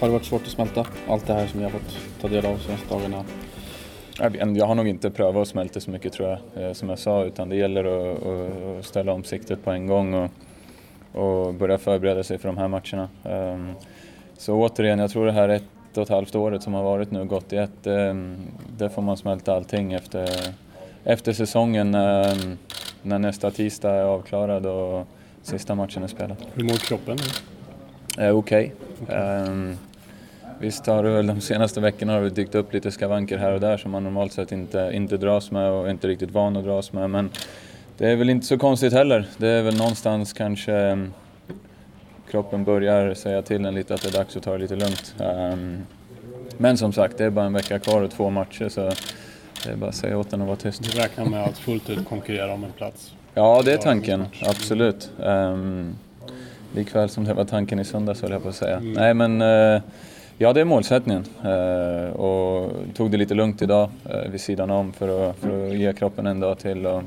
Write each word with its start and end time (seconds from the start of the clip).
Har 0.00 0.08
det 0.08 0.12
varit 0.12 0.24
svårt 0.24 0.42
att 0.42 0.48
smälta 0.48 0.86
allt 1.08 1.26
det 1.26 1.34
här 1.34 1.46
som 1.46 1.60
jag 1.60 1.70
har 1.70 1.78
fått 1.78 1.98
ta 2.20 2.28
del 2.28 2.46
av 2.46 2.52
de 2.52 2.60
senaste 2.60 2.94
dagarna? 2.94 3.24
Jag 4.56 4.66
har 4.66 4.74
nog 4.74 4.88
inte 4.88 5.10
prövat 5.10 5.42
att 5.42 5.48
smälta 5.48 5.80
så 5.80 5.90
mycket 5.90 6.12
tror 6.12 6.28
jag, 6.28 6.64
eh, 6.64 6.72
som 6.72 6.88
jag 6.88 6.98
sa, 6.98 7.24
utan 7.24 7.48
det 7.48 7.56
gäller 7.56 7.84
att, 7.84 8.26
att 8.78 8.84
ställa 8.84 9.12
om 9.12 9.24
siktet 9.24 9.64
på 9.64 9.70
en 9.70 9.86
gång 9.86 10.14
och, 10.14 10.30
och 11.12 11.54
börja 11.54 11.78
förbereda 11.78 12.22
sig 12.22 12.38
för 12.38 12.48
de 12.48 12.58
här 12.58 12.68
matcherna. 12.68 13.08
Ehm, 13.24 13.72
så 14.36 14.54
återigen, 14.54 14.98
jag 14.98 15.10
tror 15.10 15.26
det 15.26 15.32
här 15.32 15.48
ett 15.48 15.64
och 15.94 16.02
ett 16.02 16.08
halvt 16.08 16.34
året 16.34 16.62
som 16.62 16.74
har 16.74 16.82
varit 16.82 17.10
nu, 17.10 17.24
gått 17.24 17.52
i 17.52 17.56
ett, 17.56 17.86
ehm, 17.86 18.36
där 18.78 18.88
får 18.88 19.02
man 19.02 19.16
smälta 19.16 19.56
allting 19.56 19.92
efter, 19.92 20.28
efter 21.04 21.32
säsongen 21.32 21.90
när, 21.90 22.56
när 23.02 23.18
nästa 23.18 23.50
tisdag 23.50 23.90
är 23.90 24.04
avklarad 24.04 24.66
och 24.66 25.06
sista 25.42 25.74
matchen 25.74 26.02
är 26.02 26.08
spelad. 26.08 26.36
Hur 26.54 26.64
mår 26.64 26.76
kroppen 26.76 27.18
Okej. 28.12 28.32
Okay. 28.32 28.70
Okay. 29.02 29.16
Um, 29.16 29.78
visst 30.60 30.86
har 30.86 31.02
det 31.02 31.10
väl 31.10 31.26
de 31.26 31.40
senaste 31.40 31.80
veckorna 31.80 32.12
har 32.12 32.20
det 32.20 32.30
dykt 32.30 32.54
upp 32.54 32.72
lite 32.72 32.90
skavanker 32.90 33.38
här 33.38 33.52
och 33.52 33.60
där 33.60 33.76
som 33.76 33.90
man 33.90 34.04
normalt 34.04 34.32
sett 34.32 34.52
inte, 34.52 34.90
inte 34.94 35.16
dras 35.16 35.50
med 35.50 35.70
och 35.70 35.90
inte 35.90 36.08
riktigt 36.08 36.30
van 36.30 36.56
att 36.56 36.64
dras 36.64 36.92
med. 36.92 37.10
Men 37.10 37.30
det 37.98 38.08
är 38.08 38.16
väl 38.16 38.30
inte 38.30 38.46
så 38.46 38.58
konstigt 38.58 38.92
heller. 38.92 39.26
Det 39.36 39.48
är 39.48 39.62
väl 39.62 39.76
någonstans 39.76 40.32
kanske 40.32 40.72
um, 40.72 41.12
kroppen 42.30 42.64
börjar 42.64 43.14
säga 43.14 43.42
till 43.42 43.64
en 43.64 43.74
lite 43.74 43.94
att 43.94 44.02
det 44.02 44.08
är 44.08 44.12
dags 44.12 44.36
att 44.36 44.42
ta 44.42 44.52
det 44.52 44.58
lite 44.58 44.76
lugnt. 44.76 45.14
Um, 45.18 45.86
men 46.56 46.76
som 46.76 46.92
sagt, 46.92 47.18
det 47.18 47.24
är 47.24 47.30
bara 47.30 47.46
en 47.46 47.52
vecka 47.52 47.78
kvar 47.78 48.02
och 48.02 48.10
två 48.10 48.30
matcher 48.30 48.68
så 48.68 48.80
det 49.64 49.70
är 49.72 49.76
bara 49.76 49.90
att 49.90 49.96
säga 49.96 50.18
åt 50.18 50.30
den 50.30 50.40
att 50.40 50.46
vara 50.46 50.56
tyst. 50.56 50.82
Du 50.82 51.00
räknar 51.00 51.24
med 51.24 51.44
att 51.44 51.58
fullt 51.58 51.90
ut 51.90 52.08
konkurrera 52.08 52.52
om 52.52 52.64
en 52.64 52.72
plats? 52.72 53.14
Ja, 53.34 53.62
det 53.64 53.72
är 53.72 53.78
tanken. 53.78 54.24
Absolut. 54.42 55.10
Um, 55.18 55.94
likväl 56.74 57.08
som 57.08 57.24
det 57.24 57.34
var 57.34 57.44
tanken 57.44 57.78
i 57.78 57.84
söndags 57.84 58.22
höll 58.22 58.30
jag 58.30 58.42
på 58.42 58.48
att 58.48 58.54
säga. 58.54 58.76
Mm. 58.76 58.92
Nej 58.92 59.14
men, 59.14 59.42
uh, 59.42 59.80
ja 60.42 60.52
det 60.52 60.60
är 60.60 60.64
målsättningen. 60.64 61.24
Uh, 61.44 62.10
och 62.10 62.72
tog 62.94 63.10
det 63.10 63.16
lite 63.16 63.34
lugnt 63.34 63.62
idag 63.62 63.90
uh, 64.10 64.30
vid 64.30 64.40
sidan 64.40 64.70
om 64.70 64.92
för 64.92 65.30
att, 65.30 65.36
för 65.36 65.66
att 65.66 65.74
ge 65.74 65.92
kroppen 65.92 66.26
en 66.26 66.40
dag 66.40 66.58
till 66.58 66.86
och 66.86 67.02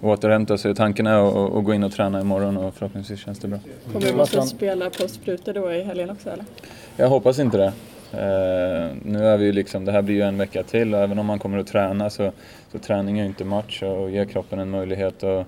återhämta 0.00 0.58
sig. 0.58 0.74
Tanken 0.74 1.06
är 1.06 1.58
att, 1.58 1.64
gå 1.64 1.74
in 1.74 1.82
och 1.82 1.92
träna 1.92 2.20
imorgon 2.20 2.56
och 2.56 2.74
förhoppningsvis 2.74 3.20
känns 3.20 3.38
det 3.38 3.48
bra. 3.48 3.58
Kommer 3.92 4.06
du 4.06 4.14
måste 4.14 4.42
spela 4.42 4.90
på 4.90 5.08
sprutor 5.08 5.52
då 5.52 5.72
i 5.72 5.82
helgen 5.82 6.10
också 6.10 6.30
eller? 6.30 6.44
Jag 6.96 7.08
hoppas 7.08 7.38
inte 7.38 7.56
det. 7.56 7.72
Uh, 8.14 8.96
nu 9.02 9.26
är 9.26 9.36
vi 9.36 9.44
ju 9.44 9.52
liksom, 9.52 9.84
det 9.84 9.92
här 9.92 10.02
blir 10.02 10.14
ju 10.14 10.22
en 10.22 10.38
vecka 10.38 10.62
till 10.62 10.94
och 10.94 11.00
även 11.00 11.18
om 11.18 11.26
man 11.26 11.38
kommer 11.38 11.58
att 11.58 11.66
träna 11.66 12.10
så, 12.10 12.32
så 12.72 12.78
träning 12.78 13.18
är 13.18 13.22
ju 13.22 13.28
inte 13.28 13.44
match 13.44 13.82
och 13.82 14.10
ger 14.10 14.24
kroppen 14.24 14.58
en 14.58 14.70
möjlighet 14.70 15.22
att 15.22 15.46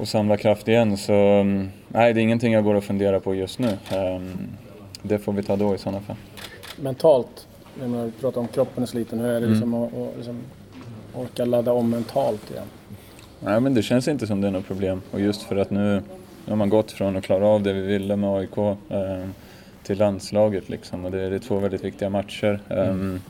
och 0.00 0.08
samla 0.08 0.36
kraft 0.36 0.68
igen. 0.68 0.96
Så 0.96 1.12
mm, 1.12 1.68
nej, 1.88 2.14
det 2.14 2.20
är 2.20 2.22
ingenting 2.22 2.52
jag 2.52 2.64
går 2.64 2.74
och 2.74 2.84
funderar 2.84 3.20
på 3.20 3.34
just 3.34 3.58
nu. 3.58 3.68
Um, 3.96 4.48
det 5.02 5.18
får 5.18 5.32
vi 5.32 5.42
ta 5.42 5.56
då 5.56 5.74
i 5.74 5.78
sådana 5.78 6.00
fall. 6.00 6.16
Mentalt, 6.82 7.46
när 7.80 8.04
du 8.04 8.10
pratar 8.10 8.40
om 8.40 8.48
kroppen 8.48 8.82
är 8.82 8.86
sliten, 8.86 9.18
hur 9.18 9.28
är 9.28 9.32
det 9.32 9.36
mm. 9.46 9.50
liksom 9.50 9.74
att 9.74 9.92
och, 9.94 10.12
liksom, 10.16 10.36
orka 11.14 11.44
ladda 11.44 11.72
om 11.72 11.90
mentalt 11.90 12.50
igen? 12.50 12.66
Nej, 13.40 13.60
men 13.60 13.74
det 13.74 13.82
känns 13.82 14.08
inte 14.08 14.26
som 14.26 14.40
det 14.40 14.46
är 14.46 14.50
något 14.50 14.66
problem 14.66 15.02
och 15.10 15.20
just 15.20 15.42
för 15.42 15.56
att 15.56 15.70
nu, 15.70 16.02
nu 16.44 16.52
har 16.52 16.56
man 16.56 16.68
gått 16.68 16.92
från 16.92 17.16
att 17.16 17.24
klara 17.24 17.46
av 17.46 17.62
det 17.62 17.72
vi 17.72 17.80
ville 17.80 18.16
med 18.16 18.30
AIK 18.30 18.58
eh, 18.58 18.76
till 19.82 19.98
landslaget 19.98 20.68
liksom 20.68 21.04
och 21.04 21.10
det, 21.10 21.20
är 21.20 21.38
två 21.38 21.58
väldigt 21.58 21.84
viktiga 21.84 22.10
matcher. 22.10 22.60
Mm. 22.68 23.20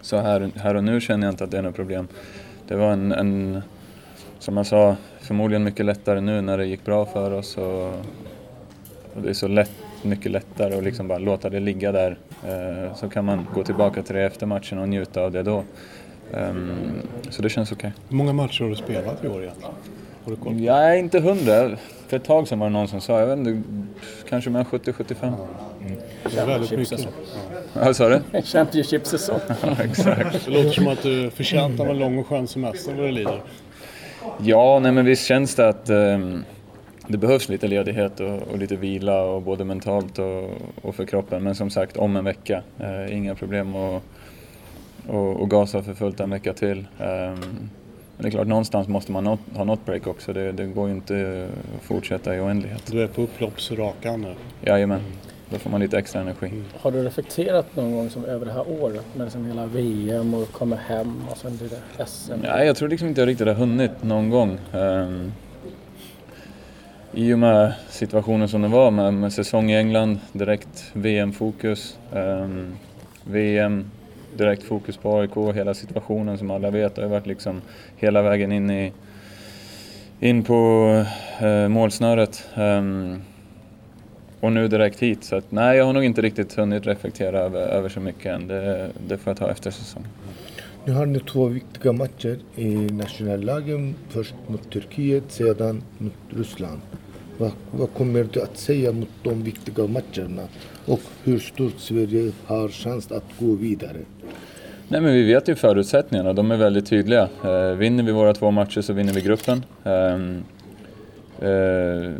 så 0.00 0.16
här, 0.16 0.50
här 0.56 0.74
och 0.74 0.84
nu 0.84 1.00
känner 1.00 1.26
jag 1.26 1.32
inte 1.32 1.44
att 1.44 1.50
det 1.50 1.58
är 1.58 1.62
något 1.62 1.76
problem. 1.76 2.08
Det 2.68 2.76
var 2.76 2.92
en, 2.92 3.12
en 3.12 3.62
som 4.38 4.56
jag 4.56 4.66
sa, 4.66 4.96
förmodligen 5.20 5.64
mycket 5.64 5.86
lättare 5.86 6.20
nu 6.20 6.40
när 6.40 6.58
det 6.58 6.66
gick 6.66 6.84
bra 6.84 7.06
för 7.06 7.30
oss 7.30 7.56
och, 7.56 7.86
och 9.14 9.22
det 9.22 9.28
är 9.28 9.34
så 9.34 9.48
lätt, 9.48 9.72
mycket 10.02 10.32
lättare 10.32 10.78
att 10.78 10.84
liksom 10.84 11.08
bara 11.08 11.18
låta 11.18 11.50
det 11.50 11.60
ligga 11.60 11.92
där. 11.92 12.18
Eh, 12.46 12.94
så 12.94 13.08
kan 13.08 13.24
man 13.24 13.46
gå 13.54 13.64
tillbaka 13.64 14.02
till 14.02 14.14
det 14.14 14.22
efter 14.22 14.46
matchen 14.46 14.78
och 14.78 14.88
njuta 14.88 15.22
av 15.22 15.32
det 15.32 15.42
då. 15.42 15.64
Um, 16.32 17.02
så 17.30 17.42
det 17.42 17.48
känns 17.48 17.72
okej. 17.72 17.88
Okay. 17.88 18.02
Hur 18.08 18.16
många 18.16 18.32
matcher 18.32 18.62
har 18.62 18.70
du 18.70 18.76
spelat 18.76 19.24
i 19.24 19.28
år 19.28 19.42
egentligen? 19.42 19.72
Har 20.24 20.30
du 20.30 20.36
koll? 20.36 20.60
Jag 20.60 20.92
är 20.92 20.96
inte 20.96 21.20
hundra. 21.20 21.76
För 22.08 22.16
ett 22.16 22.24
tag 22.24 22.48
sedan 22.48 22.58
var 22.58 22.66
det 22.66 22.72
någon 22.72 22.88
som 22.88 23.00
sa, 23.00 23.20
jag 23.20 23.26
vet 23.26 23.38
inte, 23.38 23.62
kanske 24.28 24.50
mellan 24.50 24.66
70-75. 24.66 25.14
Mm. 25.22 25.96
Det 26.34 26.38
är 26.38 26.46
väldigt 26.46 26.78
mycket. 26.78 27.00
Ja, 27.72 27.84
vad 27.84 27.96
sa 27.96 28.08
du? 28.08 28.20
Championship-säsong. 28.42 29.40
ja, 29.62 29.76
exakt. 29.84 30.44
Det 30.44 30.50
låter 30.50 30.70
som 30.70 30.88
att 30.88 31.02
du 31.02 31.30
förtjäntar 31.30 31.86
en 31.86 31.98
lång 31.98 32.18
och 32.18 32.26
skön 32.26 32.48
semester 32.48 32.94
vad 32.94 33.04
det 33.04 33.12
lider. 33.12 33.40
Ja, 34.38 34.78
nej 34.78 34.92
men 34.92 35.04
visst 35.04 35.26
känns 35.26 35.54
det 35.54 35.68
att 35.68 35.90
um, 35.90 36.44
det 37.08 37.18
behövs 37.18 37.48
lite 37.48 37.68
ledighet 37.68 38.20
och, 38.20 38.42
och, 38.42 38.58
lite 38.58 38.76
vila 38.76 39.22
och 39.22 39.42
både 39.42 39.64
mentalt 39.64 40.18
och, 40.18 40.50
och, 40.82 40.94
för 40.94 41.04
kroppen. 41.04 41.42
Men 41.42 41.54
som 41.54 41.70
sagt, 41.70 41.96
om 41.96 42.16
en 42.16 42.24
vecka. 42.24 42.62
Uh, 42.80 43.16
inga 43.16 43.34
problem 43.34 43.76
att 43.76 44.02
och, 45.08 45.40
och 45.40 45.50
gasa 45.50 45.82
för 45.82 45.94
fullt 45.94 46.20
en 46.20 46.30
vecka 46.30 46.52
till. 46.52 46.78
Um, 46.78 47.70
men 48.16 48.22
det 48.22 48.28
är 48.28 48.30
klart, 48.30 48.46
någonstans 48.46 48.88
måste 48.88 49.12
man 49.12 49.24
not, 49.24 49.40
ha 49.54 49.64
något 49.64 49.86
break 49.86 50.06
också. 50.06 50.32
Det, 50.32 50.52
det, 50.52 50.66
går 50.66 50.88
ju 50.88 50.94
inte 50.94 51.48
att 51.78 51.84
fortsätta 51.84 52.36
i 52.36 52.40
oändlighet. 52.40 52.86
Du 52.86 53.02
är 53.02 53.06
på 53.06 53.22
upploppsrakan 53.22 54.20
nu? 54.20 54.34
Jajamän. 54.64 55.00
Då 55.50 55.58
får 55.58 55.70
man 55.70 55.80
lite 55.80 55.98
extra 55.98 56.20
energi. 56.20 56.46
Mm. 56.46 56.64
Har 56.80 56.90
du 56.90 57.02
reflekterat 57.02 57.76
någon 57.76 57.92
gång 57.92 58.10
som 58.10 58.24
över 58.24 58.46
det 58.46 58.52
här 58.52 58.82
året 58.82 59.04
med 59.14 59.24
liksom 59.24 59.46
hela 59.46 59.66
VM 59.66 60.34
och 60.34 60.52
komma 60.52 60.76
hem 60.76 61.24
och 61.30 61.36
sen 61.36 61.56
blir 61.56 61.68
det 61.68 62.06
SM? 62.06 62.32
Nej, 62.42 62.66
jag 62.66 62.76
tror 62.76 62.88
liksom 62.88 63.08
inte 63.08 63.20
jag 63.20 63.28
riktigt 63.28 63.46
har 63.46 63.54
hunnit 63.54 64.02
någon 64.02 64.30
gång. 64.30 64.58
Um, 64.72 65.32
i 67.18 67.34
och 67.34 67.38
med 67.38 67.72
situationen 67.88 68.48
som 68.48 68.62
det 68.62 68.68
var 68.68 68.90
med, 68.90 69.14
med 69.14 69.32
säsong 69.32 69.70
i 69.70 69.76
England, 69.76 70.18
direkt 70.32 70.90
VM-fokus. 70.92 71.98
Um, 72.12 72.20
ehm, 72.20 72.76
VM, 73.24 73.90
direkt 74.36 74.62
fokus 74.62 74.96
på 74.96 75.18
AIK, 75.18 75.54
hela 75.54 75.74
situationen 75.74 76.38
som 76.38 76.50
alla 76.50 76.70
vet 76.70 76.96
har 76.96 77.04
ju 77.04 77.10
varit 77.10 77.26
liksom 77.26 77.60
hela 77.96 78.22
vägen 78.22 78.52
in, 78.52 78.70
i, 78.70 78.92
in 80.20 80.44
på 80.44 80.54
uh, 81.42 81.68
målsnöret. 81.68 82.48
Um, 82.56 83.22
och 84.40 84.52
nu 84.52 84.68
direkt 84.68 85.00
hit. 85.00 85.24
Så 85.24 85.36
att, 85.36 85.52
nej, 85.52 85.78
jag 85.78 85.84
har 85.84 85.92
nog 85.92 86.04
inte 86.04 86.22
riktigt 86.22 86.54
hunnit 86.54 86.86
reflektera 86.86 87.38
över, 87.38 87.60
över 87.60 87.88
så 87.88 88.00
mycket 88.00 88.26
än. 88.26 88.48
Det, 88.48 88.90
det 89.08 89.18
får 89.18 89.30
jag 89.30 89.36
ta 89.36 89.50
efter 89.50 89.70
säsongen. 89.70 90.08
Nu 90.84 90.92
har 90.92 91.06
ni 91.06 91.20
två 91.20 91.46
viktiga 91.46 91.92
matcher 91.92 92.38
i 92.56 92.74
nationallagen. 92.74 93.94
Först 94.08 94.34
mot 94.46 94.70
Turkiet, 94.70 95.24
sedan 95.28 95.82
mot 95.98 96.12
Ryssland. 96.28 96.80
Vad, 97.38 97.50
vad, 97.70 97.94
kommer 97.94 98.26
du 98.32 98.42
att 98.42 98.58
säga 98.58 98.92
mot 98.92 99.08
de 99.22 99.42
viktiga 99.42 99.86
matcherna? 99.86 100.42
Och 100.86 101.00
hur 101.24 101.38
stort 101.38 101.78
Sverige 101.78 102.32
har 102.46 102.68
chans 102.68 103.12
att 103.12 103.24
gå 103.38 103.54
vidare? 103.54 103.98
Nej, 104.88 105.00
men 105.00 105.12
vi 105.12 105.22
vet 105.22 105.48
ju 105.48 105.54
förutsättningarna, 105.54 106.32
de 106.32 106.50
är 106.50 106.56
väldigt 106.56 106.86
tydliga. 106.86 107.28
Eh, 107.44 107.76
vinner 107.76 108.02
vi 108.02 108.12
våra 108.12 108.34
två 108.34 108.50
matcher 108.50 108.80
så 108.80 108.92
vinner 108.92 109.12
vi 109.12 109.20
gruppen. 109.20 109.64
Eh, 109.84 110.18
Eh, 111.40 112.10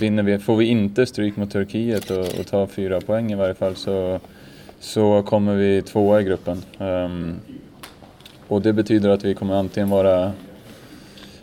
vinner 0.00 0.22
vi, 0.22 0.38
får 0.38 0.56
vi 0.56 0.64
inte 0.64 1.06
stryk 1.06 1.36
mot 1.36 1.50
Turkiet 1.50 2.10
och, 2.10 2.18
och 2.18 2.46
tar 2.46 2.66
fyra 2.66 3.00
poäng 3.00 3.32
i 3.32 3.34
varje 3.34 3.54
fall 3.54 3.76
så, 3.76 4.20
så 4.78 5.22
kommer 5.22 5.54
vi 5.54 5.82
tvåa 5.82 6.20
i 6.20 6.24
gruppen. 6.24 6.62
Ehm, 6.78 7.34
och 8.48 8.62
det 8.62 8.72
betyder 8.72 9.08
att 9.08 9.24
vi 9.24 9.34
kommer 9.34 9.54
antingen 9.54 9.90
vara 9.90 10.32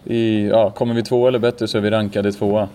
i, 0.04 0.48
ja, 0.48 0.70
kommer 0.70 0.94
vi 0.94 1.04
tvåa 1.04 1.28
eller 1.28 1.40
bättre 1.40 1.68
så 1.68 1.78
är 1.78 1.82
vi 1.82 1.90
rankade 1.90 2.32
tvåa 2.32 2.70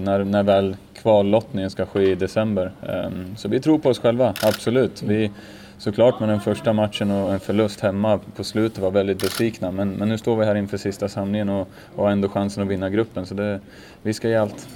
när, 0.00 0.24
när 0.24 0.42
väl 0.42 0.76
kvallottningen 0.94 1.70
ska 1.70 1.86
ske 1.86 2.10
i 2.10 2.14
december. 2.14 2.72
Um, 2.82 3.36
så 3.36 3.48
vi 3.48 3.60
tror 3.60 3.78
på 3.78 3.88
oss 3.88 3.98
själva, 3.98 4.34
absolut. 4.42 5.02
Vi, 5.02 5.30
såklart 5.78 6.20
med 6.20 6.28
den 6.28 6.40
första 6.40 6.72
matchen 6.72 7.10
och 7.10 7.32
en 7.32 7.40
förlust 7.40 7.80
hemma 7.80 8.20
på 8.36 8.44
slutet 8.44 8.78
var 8.78 8.90
väldigt 8.90 9.20
besvikna. 9.20 9.70
Men, 9.70 9.90
men 9.90 10.08
nu 10.08 10.18
står 10.18 10.36
vi 10.36 10.44
här 10.44 10.54
inför 10.54 10.76
sista 10.76 11.08
samlingen 11.08 11.48
och, 11.48 11.68
och 11.96 12.04
har 12.04 12.10
ändå 12.10 12.28
chansen 12.28 12.62
att 12.62 12.68
vinna 12.68 12.90
gruppen. 12.90 13.26
Så 13.26 13.34
det, 13.34 13.60
vi 14.02 14.14
ska 14.14 14.28
ge 14.28 14.36
allt. 14.36 14.68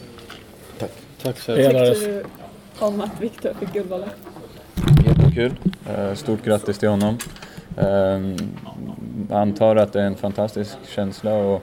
Tack. 0.79 0.91
Tack 1.23 1.39
så 1.39 1.53
mycket. 1.53 1.75
Vad 1.75 1.95
tyckte 1.95 2.07
du 2.07 2.25
om 2.79 3.01
att 3.01 3.21
Viktor 3.21 3.55
fick 3.61 3.73
Guldbollen? 3.73 4.09
Jättekul. 5.07 5.53
Eh, 5.89 6.15
stort 6.15 6.45
grattis 6.45 6.79
till 6.79 6.89
honom. 6.89 7.19
Jag 7.77 8.15
eh, 8.15 9.41
antar 9.41 9.77
att 9.77 9.93
det 9.93 10.01
är 10.01 10.07
en 10.07 10.15
fantastisk 10.15 10.77
känsla 10.89 11.61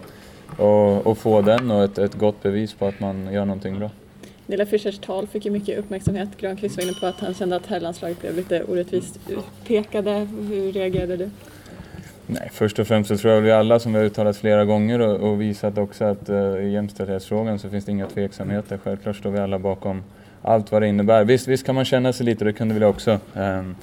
att 1.06 1.18
få 1.18 1.42
den 1.42 1.71
och 1.71 1.83
ett, 1.83 1.98
ett 1.98 2.13
gott 2.13 2.44
bevis 2.44 2.74
på 2.74 2.86
att 2.86 3.00
man 3.00 3.33
gör 3.33 3.45
någonting 3.45 3.80
bra. 3.80 3.89
Nilla 4.48 4.65
Fischers 4.65 5.00
tal 5.00 5.27
fick 5.27 5.45
ju 5.45 5.51
mycket 5.51 5.80
uppmärksamhet. 5.80 6.30
Granqvist 6.38 6.77
var 6.77 6.83
inne 6.83 6.94
på 6.94 7.06
att 7.06 7.19
han 7.19 7.33
kände 7.33 7.56
att 7.56 7.65
herrlandslaget 7.65 8.21
blev 8.21 8.36
lite 8.36 8.63
orättvist 8.63 9.19
utpekade. 9.30 10.27
Hur 10.50 10.71
reagerade 10.71 11.18
du? 11.18 11.30
Nej, 12.27 12.50
först 12.53 12.80
och 12.80 12.88
främst 12.88 13.07
så 13.07 13.18
tror 13.18 13.33
jag 13.33 13.42
vi 13.42 13.51
alla 13.51 13.80
som 13.80 13.94
vi 13.94 14.00
har 14.00 14.06
uttalat 14.06 14.38
flera 14.38 14.65
gånger 14.65 15.00
och, 15.00 15.31
och 15.31 15.42
visat 15.42 15.77
också 15.77 16.06
att 16.06 16.30
uh, 16.30 16.65
i 16.65 16.71
jämställdhetsfrågan 16.71 17.59
så 17.59 17.69
finns 17.69 17.86
det 17.86 17.92
inga 17.92 18.07
tveksamheter. 18.07 18.80
Självklart 18.83 19.15
står 19.15 19.31
vi 19.31 19.39
alla 19.39 19.59
bakom 19.59 20.04
allt 20.42 20.71
vad 20.71 20.81
det 20.81 20.88
innebär. 20.88 21.24
Visst, 21.24 21.47
visst 21.47 21.65
kan 21.65 21.75
man 21.75 21.86
känna 21.86 22.13
sig 22.13 22.25
lite, 22.25 22.45
det 22.45 22.54
kunde 22.54 22.75
vi 22.75 22.86
också. 22.86 23.19
Um, 23.33 23.75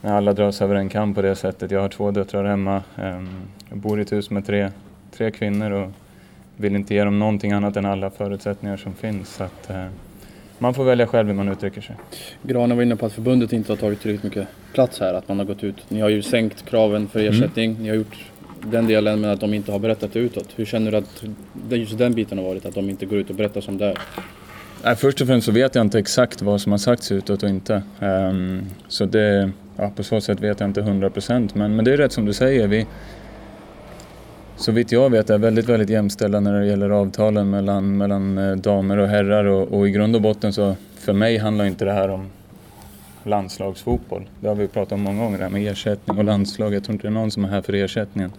när 0.00 0.16
alla 0.16 0.32
dras 0.32 0.62
över 0.62 0.74
en 0.74 0.88
kam 0.88 1.14
på 1.14 1.22
det 1.22 1.36
sättet. 1.36 1.70
Jag 1.70 1.80
har 1.80 1.88
två 1.88 2.10
döttrar 2.10 2.44
hemma. 2.44 2.82
Um, 2.96 3.28
jag 3.68 3.78
bor 3.78 3.98
i 3.98 4.02
ett 4.02 4.12
hus 4.12 4.30
med 4.30 4.46
tre, 4.46 4.70
tre 5.16 5.30
kvinnor 5.30 5.70
och 5.70 5.90
vill 6.56 6.76
inte 6.76 6.94
ge 6.94 7.04
dem 7.04 7.18
någonting 7.18 7.52
annat 7.52 7.76
än 7.76 7.86
alla 7.86 8.10
förutsättningar 8.10 8.76
som 8.76 8.94
finns. 8.94 9.34
Så 9.34 9.44
att, 9.44 9.70
eh, 9.70 9.84
man 10.58 10.74
får 10.74 10.84
välja 10.84 11.06
själv 11.06 11.28
hur 11.28 11.34
man 11.34 11.48
uttrycker 11.48 11.80
sig. 11.80 11.96
Granen 12.42 12.76
var 12.76 12.82
inne 12.84 12.96
på 12.96 13.06
att 13.06 13.12
förbundet 13.12 13.52
inte 13.52 13.72
har 13.72 13.76
tagit 13.76 14.00
tillräckligt 14.00 14.24
mycket 14.34 14.48
plats 14.72 15.00
här. 15.00 15.14
Att 15.14 15.28
man 15.28 15.38
har 15.38 15.46
gått 15.46 15.64
ut. 15.64 15.76
Ni 15.88 16.00
har 16.00 16.08
ju 16.08 16.22
sänkt 16.22 16.64
kraven 16.64 17.08
för 17.08 17.20
ersättning. 17.20 17.76
Ni 17.80 17.88
har 17.88 17.96
gjort 17.96 18.16
den 18.62 18.86
delen 18.86 19.20
men 19.20 19.30
att 19.30 19.40
de 19.40 19.54
inte 19.54 19.72
har 19.72 19.78
berättat 19.78 20.12
det 20.12 20.18
utåt. 20.18 20.48
Hur 20.56 20.64
känner 20.64 20.90
du 20.90 20.96
att 20.96 21.24
det- 21.68 21.76
just 21.76 21.98
den 21.98 22.14
biten 22.14 22.38
har 22.38 22.44
varit? 22.44 22.66
Att 22.66 22.74
de 22.74 22.90
inte 22.90 23.06
går 23.06 23.18
ut 23.18 23.30
och 23.30 23.36
berättar 23.36 23.60
som 23.60 23.78
det 23.78 23.86
är? 23.86 23.98
Nej, 24.84 24.96
först 24.96 25.20
och 25.20 25.26
främst 25.26 25.46
så 25.46 25.52
vet 25.52 25.74
jag 25.74 25.82
inte 25.82 25.98
exakt 25.98 26.42
vad 26.42 26.60
som 26.60 26.72
har 26.72 26.78
sagts 26.78 27.12
utåt 27.12 27.42
och 27.42 27.48
inte. 27.48 27.82
Ehm, 28.00 28.62
så 28.88 29.04
det, 29.04 29.50
ja, 29.76 29.90
på 29.96 30.02
så 30.02 30.20
sätt 30.20 30.40
vet 30.40 30.60
jag 30.60 30.68
inte 30.68 30.80
100% 30.82 31.54
men, 31.54 31.76
men 31.76 31.84
det 31.84 31.92
är 31.92 31.96
rätt 31.96 32.12
som 32.12 32.24
du 32.24 32.32
säger. 32.32 32.66
Vi, 32.66 32.86
så 34.56 34.72
vitt 34.72 34.92
jag 34.92 35.10
vet 35.10 35.30
är 35.30 35.38
väldigt, 35.38 35.68
väldigt 35.68 35.90
jämställda 35.90 36.40
när 36.40 36.60
det 36.60 36.66
gäller 36.66 36.90
avtalen 36.90 37.50
mellan, 37.50 37.96
mellan 37.96 38.38
eh, 38.38 38.56
damer 38.56 38.96
och 38.96 39.08
herrar 39.08 39.44
och, 39.44 39.72
och 39.72 39.88
i 39.88 39.90
grund 39.90 40.16
och 40.16 40.22
botten 40.22 40.52
så 40.52 40.76
för 40.94 41.12
mig 41.12 41.38
handlar 41.38 41.64
inte 41.64 41.84
det 41.84 41.92
här 41.92 42.08
om 42.08 42.26
landslagsfotboll. 43.24 44.22
Det 44.40 44.48
har 44.48 44.54
vi 44.54 44.68
pratat 44.68 44.92
om 44.92 45.00
många 45.00 45.22
gånger, 45.24 45.38
det 45.38 45.44
här 45.44 45.50
med 45.50 45.72
ersättning 45.72 46.18
och 46.18 46.24
landslag. 46.24 46.74
Jag 46.74 46.84
tror 46.84 46.92
inte 46.92 47.06
det 47.06 47.10
är 47.10 47.12
någon 47.12 47.30
som 47.30 47.44
är 47.44 47.48
här 47.48 47.62
för 47.62 47.72
ersättningen. 47.72 48.32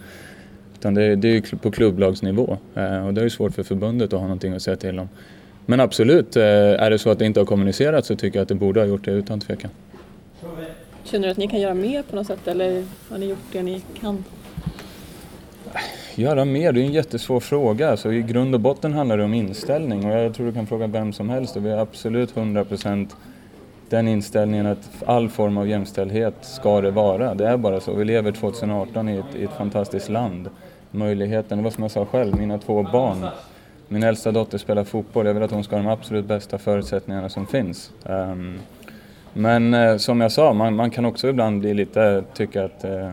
Utan 0.73 0.93
det, 0.93 1.03
är- 1.03 1.15
det 1.15 1.27
är 1.27 1.31
ju 1.33 1.41
på 1.41 1.71
klubblagsnivå 1.71 2.57
eh, 2.75 3.07
och 3.07 3.13
det 3.13 3.21
är 3.21 3.23
ju 3.23 3.29
svårt 3.29 3.53
för 3.53 3.63
förbundet 3.63 4.13
att 4.13 4.19
ha 4.19 4.27
någonting 4.27 4.53
att 4.53 4.61
säga 4.61 4.75
till 4.77 4.99
om. 4.99 5.09
Men 5.65 5.79
absolut, 5.79 6.35
eh, 6.35 6.43
är 6.43 6.89
det 6.89 6.99
så 6.99 7.09
att 7.09 7.19
det 7.19 7.25
inte 7.25 7.39
har 7.39 7.45
kommunicerats 7.45 8.07
så 8.07 8.15
tycker 8.15 8.37
jag 8.39 8.41
att 8.43 8.49
det 8.49 8.55
borde 8.55 8.79
ha 8.79 8.87
gjort 8.87 9.05
det 9.05 9.11
utan 9.11 9.39
tvekan. 9.39 9.71
Känner 11.03 11.27
du 11.27 11.31
att 11.31 11.37
ni 11.37 11.47
kan 11.47 11.59
göra 11.61 11.73
mer 11.73 12.03
på 12.03 12.15
något 12.15 12.27
sätt 12.27 12.47
eller 12.47 12.83
har 13.09 13.17
ni 13.17 13.25
gjort 13.25 13.39
det 13.51 13.63
ni 13.63 13.81
kan? 14.01 14.23
Göra 16.15 16.45
mer, 16.45 16.71
det 16.71 16.81
är 16.81 16.85
en 16.85 16.93
jättesvår 16.93 17.39
fråga. 17.39 17.97
Så 17.97 18.11
I 18.11 18.21
grund 18.21 18.55
och 18.55 18.61
botten 18.61 18.93
handlar 18.93 19.17
det 19.17 19.23
om 19.23 19.33
inställning 19.33 20.05
och 20.05 20.11
jag 20.11 20.33
tror 20.33 20.45
du 20.45 20.53
kan 20.53 20.67
fråga 20.67 20.87
vem 20.87 21.13
som 21.13 21.29
helst 21.29 21.55
och 21.55 21.65
vi 21.65 21.71
har 21.71 21.77
absolut 21.77 22.35
100% 22.35 23.07
den 23.89 24.07
inställningen 24.07 24.65
att 24.65 24.89
all 25.05 25.29
form 25.29 25.57
av 25.57 25.67
jämställdhet 25.67 26.33
ska 26.41 26.81
det 26.81 26.91
vara. 26.91 27.35
Det 27.35 27.47
är 27.47 27.57
bara 27.57 27.79
så. 27.79 27.93
Vi 27.93 28.05
lever 28.05 28.31
2018 28.31 29.09
i 29.09 29.17
ett, 29.17 29.35
i 29.35 29.43
ett 29.43 29.57
fantastiskt 29.57 30.09
land. 30.09 30.49
Möjligheten, 30.91 31.57
det 31.57 31.63
var 31.63 31.71
som 31.71 31.83
jag 31.83 31.91
sa 31.91 32.05
själv, 32.05 32.35
mina 32.39 32.57
två 32.57 32.83
barn. 32.83 33.25
Min 33.87 34.03
äldsta 34.03 34.31
dotter 34.31 34.57
spelar 34.57 34.83
fotboll, 34.83 35.25
jag 35.25 35.33
vill 35.33 35.43
att 35.43 35.51
hon 35.51 35.63
ska 35.63 35.75
ha 35.75 35.83
de 35.83 35.89
absolut 35.89 36.25
bästa 36.25 36.57
förutsättningarna 36.57 37.29
som 37.29 37.47
finns. 37.47 37.91
Um, 38.03 38.59
men 39.33 39.73
eh, 39.73 39.97
som 39.97 40.21
jag 40.21 40.31
sa, 40.31 40.53
man, 40.53 40.75
man 40.75 40.91
kan 40.91 41.05
också 41.05 41.27
ibland 41.27 41.59
bli 41.59 41.73
lite, 41.73 42.23
tycka 42.33 42.65
att 42.65 42.83
eh, 42.83 43.09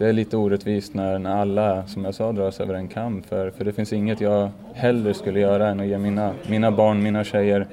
det 0.00 0.08
är 0.08 0.12
lite 0.12 0.36
orättvist 0.36 0.94
när, 0.94 1.18
när 1.18 1.36
alla, 1.36 1.86
som 1.86 2.04
jag 2.04 2.14
sa, 2.14 2.32
dras 2.32 2.60
över 2.60 2.74
en 2.74 2.88
kam. 2.88 3.22
För, 3.22 3.50
för 3.50 3.64
det 3.64 3.72
finns 3.72 3.92
inget 3.92 4.20
jag 4.20 4.50
hellre 4.74 5.14
skulle 5.14 5.40
göra 5.40 5.68
än 5.68 5.80
att 5.80 5.86
ge 5.86 5.98
mina, 5.98 6.32
mina 6.46 6.72
barn, 6.72 7.02
mina 7.02 7.24
tjejer 7.24 7.66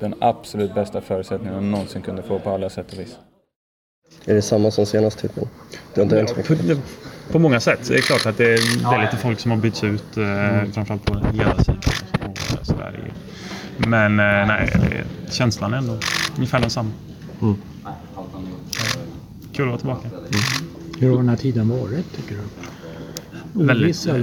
den 0.00 0.14
absolut 0.20 0.74
bästa 0.74 1.00
förutsättningen 1.00 1.54
de 1.54 1.70
någonsin 1.70 2.02
kunde 2.02 2.22
få 2.22 2.38
på 2.38 2.50
alla 2.50 2.70
sätt 2.70 2.92
och 2.92 2.98
vis. 2.98 3.16
Är 4.24 4.34
det 4.34 4.42
samma 4.42 4.70
som 4.70 4.86
senast 4.86 5.18
typ? 5.18 5.34
Det 5.34 6.00
har 6.00 6.02
inte 6.02 6.16
hänt 6.16 6.28
så 6.28 6.34
På, 6.34 6.52
mycket. 6.52 6.78
på 7.32 7.38
många 7.38 7.60
sätt. 7.60 7.88
Det 7.88 7.94
är 7.94 8.00
klart 8.00 8.26
att 8.26 8.36
det 8.36 8.44
är, 8.44 8.90
det 8.90 8.96
är 8.96 9.02
lite 9.04 9.16
folk 9.16 9.40
som 9.40 9.50
har 9.50 9.58
bytts 9.58 9.84
ut, 9.84 10.16
eh, 10.16 10.72
framförallt 10.72 11.04
på 11.04 11.14
ledarsidan. 11.14 11.78
Men 13.76 14.20
eh, 14.20 14.46
nej, 14.46 14.70
känslan 15.30 15.74
är 15.74 15.78
ändå 15.78 15.98
ungefär 16.36 16.60
densamma. 16.60 16.90
Mm. 17.42 17.56
Kul 19.52 19.74
att 19.74 19.84
vara 19.84 19.98
tillbaka. 19.98 20.08
Hur 20.98 21.10
har 21.10 21.16
den 21.16 21.28
här 21.28 21.36
tiden 21.36 21.68
varit 21.68 22.16
tycker 22.16 22.34
du? 22.34 22.40
Väldigt, 23.64 24.06
eh, 24.06 24.14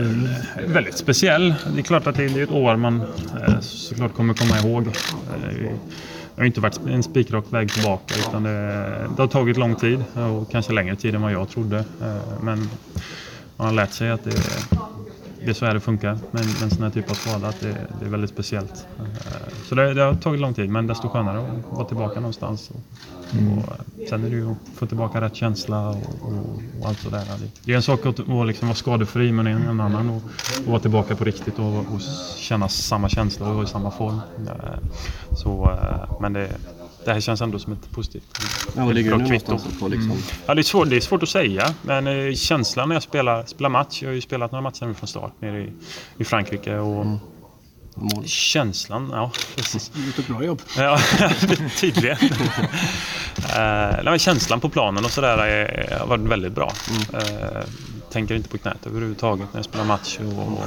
väldigt 0.67 0.97
speciell. 0.97 1.53
Det 1.73 1.79
är 1.79 1.83
klart 1.83 2.07
att 2.07 2.15
det 2.15 2.23
är 2.25 2.43
ett 2.43 2.51
år 2.51 2.75
man 2.75 3.01
eh, 3.47 3.59
såklart 3.59 4.13
kommer 4.13 4.33
komma 4.33 4.59
ihåg. 4.59 4.87
Eh, 4.87 5.71
Det 6.35 6.41
har 6.41 6.45
inte 6.45 6.59
varit 6.61 6.79
en 6.89 7.03
spikrak 7.03 7.45
väg 7.49 7.71
tillbaka 7.71 8.15
utan 8.19 8.43
det, 8.43 8.49
det 9.15 9.21
har 9.21 9.27
tagit 9.27 9.57
lång 9.57 9.75
tid 9.75 10.03
och 10.13 10.51
kanske 10.51 10.73
längre 10.73 10.95
tid 10.95 11.15
än 11.15 11.21
vad 11.21 11.31
jag 11.31 11.49
trodde. 11.49 11.77
Eh, 11.77 12.15
Men 12.41 12.69
man 13.57 13.67
har 13.67 13.73
lärt 13.73 13.91
sig 13.93 14.09
att 14.11 14.23
det, 14.23 14.31
det 15.45 15.51
är 15.51 15.53
så 15.53 15.65
här 15.65 15.73
det 15.73 15.79
funkar 15.79 16.17
med 16.31 16.41
en, 16.63 16.69
sån 16.69 16.83
här 16.83 16.89
typ 16.89 17.11
av 17.11 17.13
skada. 17.13 17.47
Att 17.47 17.61
det, 17.61 17.77
det 17.99 18.05
är 18.05 18.09
väldigt 18.09 18.29
speciellt. 18.29 18.87
Eh, 18.99 19.05
Så 19.69 19.75
det, 19.75 19.93
det 19.93 20.01
har 20.01 20.13
tagit 20.15 20.41
lång 20.41 20.53
tid 20.53 20.69
men 20.69 20.87
desto 20.87 21.09
skönare 21.09 21.39
att 21.39 21.77
vara 21.77 21.85
tillbaka 21.87 22.19
någonstans. 22.19 22.69
Och, 22.69 22.79
och 23.31 23.71
eh, 23.73 24.07
sen 24.09 24.23
är 24.23 24.29
det 24.29 24.35
ju 24.35 24.51
att 24.51 24.57
få 24.75 24.85
tillbaka 24.85 25.21
rätt 25.21 25.35
känsla 25.35 25.89
och, 25.89 25.95
och, 26.21 26.61
och 26.81 26.87
allt 26.87 26.99
sådär. 26.99 27.23
Det, 27.65 27.71
är 27.71 27.75
en 27.75 27.81
sak 27.83 28.05
att, 28.05 28.19
att 28.19 28.47
liksom 28.47 28.67
vara 28.67 28.75
skadefri 28.75 29.31
men 29.31 29.47
en, 29.47 29.61
en 29.67 29.79
annan 29.79 30.09
att, 30.09 30.23
att 30.59 30.67
vara 30.67 30.79
tillbaka 30.79 31.15
på 31.15 31.23
riktigt 31.23 31.59
och, 31.59 31.77
och 31.77 32.01
känna 32.37 32.69
samma 32.69 33.09
känsla 33.09 33.49
och 33.49 33.55
vara 33.55 33.63
i 33.65 33.67
samma 33.67 33.91
form. 33.91 34.19
Eh, 34.47 34.53
Så, 35.31 35.79
men 36.21 36.33
det, 36.33 36.49
det 37.05 37.13
här 37.13 37.19
känns 37.19 37.41
ändå 37.41 37.59
som 37.59 37.73
ett 37.73 37.91
positivt 37.91 38.23
Ja, 38.75 38.85
vad 38.85 38.95
ligger 38.95 39.09
bra 39.09 39.19
du 39.19 39.25
kvitto. 39.25 39.59
på 39.79 39.87
liksom? 39.87 40.17
Ja, 40.45 40.53
det, 40.53 40.61
är 40.61 40.63
svårt, 40.63 40.89
det 40.89 40.95
är 40.95 41.01
svårt 41.01 41.23
att 41.23 41.29
säga, 41.29 41.73
men 41.81 42.07
eh, 42.07 42.33
känslan 42.33 42.89
när 42.89 42.95
jag 42.95 43.03
spelar, 43.03 43.45
spelar 43.45 43.69
match, 43.69 44.01
jag 44.01 44.09
har 44.09 44.13
ju 44.15 44.21
spelat 44.21 44.51
några 44.51 44.61
matcher 44.61 44.85
nu 44.85 44.93
från 44.93 45.07
start 45.07 45.33
nere 45.39 45.59
i, 45.61 45.71
i 46.17 46.23
Frankrike 46.23 46.77
och 46.77 47.05
Mål. 47.97 48.23
känslan, 48.25 49.09
ja 49.13 49.31
precis. 49.55 49.91
Gjort 50.07 50.19
ett 50.19 50.27
bra 50.27 50.43
jobb. 50.43 50.61
Ja, 50.77 50.99
tydligen. 51.79 52.17
uh, 52.21 54.03
nej, 54.03 54.19
känslan 54.19 54.59
på 54.59 54.69
planen 54.69 55.05
och 55.05 55.11
sådär 55.11 55.37
är- 55.37 55.99
har 55.99 56.07
varit 56.07 56.21
väldigt 56.23 56.53
bra. 56.53 56.73
Eh, 57.13 57.61
tänker 58.11 58.35
inte 58.35 58.49
på 58.49 58.57
knät 58.57 58.85
överhuvudtaget 58.85 59.47
när 59.53 59.57
jag 59.59 59.65
spelar 59.65 59.85
match. 59.85 60.17
Och, 60.19 60.47
och, 60.47 60.63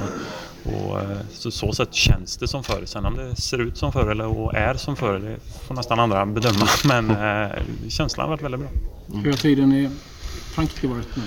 och, 0.64 1.00
eh, 1.00 1.18
så, 1.32 1.50
så 1.50 1.72
sätt 1.72 1.94
känns 1.94 2.36
det 2.36 2.48
som 2.48 2.64
förr. 2.64 2.82
Sen 2.84 3.04
om 3.06 3.16
det 3.16 3.36
ser 3.36 3.58
ut 3.58 3.76
som 3.76 3.92
förr 3.92 4.10
eller 4.10 4.26
och 4.26 4.54
är 4.54 4.74
som 4.74 4.96
förr, 4.96 5.18
det 5.18 5.36
får 5.66 5.74
nästan 5.74 6.00
andra 6.00 6.26
bedöma. 6.26 6.68
Men 6.84 7.10
eh, 7.10 7.62
känslan 7.88 8.24
har 8.24 8.30
varit 8.30 8.42
väldigt 8.42 8.60
bra. 8.60 8.70
Hur 9.22 9.30
har 9.30 9.38
tiden 9.38 9.72
i 9.72 9.90
Frankrike 10.54 10.86
varit 10.86 11.16
nu? 11.16 11.22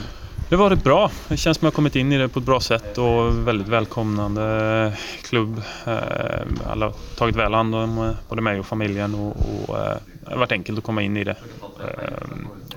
Det 0.52 0.58
har 0.58 0.64
varit 0.64 0.84
bra. 0.84 1.12
Det 1.28 1.38
känns 1.38 1.58
som 1.58 1.68
att 1.68 1.72
jag 1.72 1.76
kommit 1.76 1.96
in 1.96 2.12
i 2.12 2.18
det 2.18 2.30
på 2.30 2.40
ett 2.40 2.46
bra 2.46 2.60
sätt 2.60 2.98
och 2.98 3.48
väldigt 3.48 3.68
välkomnande 3.68 4.94
klubb. 5.24 5.62
Eh, 5.88 6.72
alla 6.72 6.86
har 6.86 6.94
tagit 7.18 7.36
väl 7.36 7.54
hand 7.54 7.76
om 7.76 7.98
eh, 7.98 8.12
både 8.30 8.42
mig 8.42 8.60
och 8.60 8.66
familjen 8.66 9.16
och, 9.16 9.38
och 9.68 9.78
eh, 9.78 9.98
det 10.26 10.32
har 10.32 10.38
varit 10.38 10.52
enkelt 10.52 10.78
att 10.78 10.84
komma 10.84 11.02
in 11.02 11.18
i 11.18 11.24
det. 11.24 11.36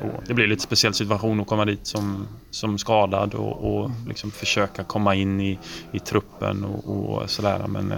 Och 0.03 0.23
det 0.27 0.35
blir 0.35 0.45
en 0.45 0.51
lite 0.51 0.63
speciell 0.63 0.95
situation 0.95 1.41
att 1.41 1.47
komma 1.47 1.65
dit 1.65 1.87
som, 1.87 2.27
som 2.51 2.79
skadad 2.79 3.35
och, 3.35 3.77
och 3.77 3.91
liksom 4.09 4.31
försöka 4.31 4.85
komma 4.85 5.15
in 5.15 5.41
i, 5.41 5.59
i 5.93 5.99
truppen 5.99 6.65
och, 6.65 6.89
och 6.89 7.31
sådär. 7.31 7.65
Men 7.69 7.89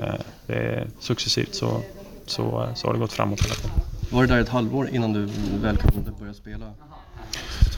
det 0.46 0.54
är 0.54 0.86
successivt 1.00 1.54
så, 1.54 1.80
så, 2.26 2.68
så 2.74 2.86
har 2.86 2.94
det 2.94 3.00
gått 3.00 3.12
framåt 3.12 3.44
hela 3.44 3.54
tiden. 3.54 3.70
Var 4.10 4.22
det 4.22 4.34
där 4.34 4.40
ett 4.40 4.48
halvår 4.48 4.88
innan 4.92 5.12
du 5.12 5.28
väl 5.62 5.76
kunde 5.76 6.10
börja 6.20 6.34
spela 6.34 6.66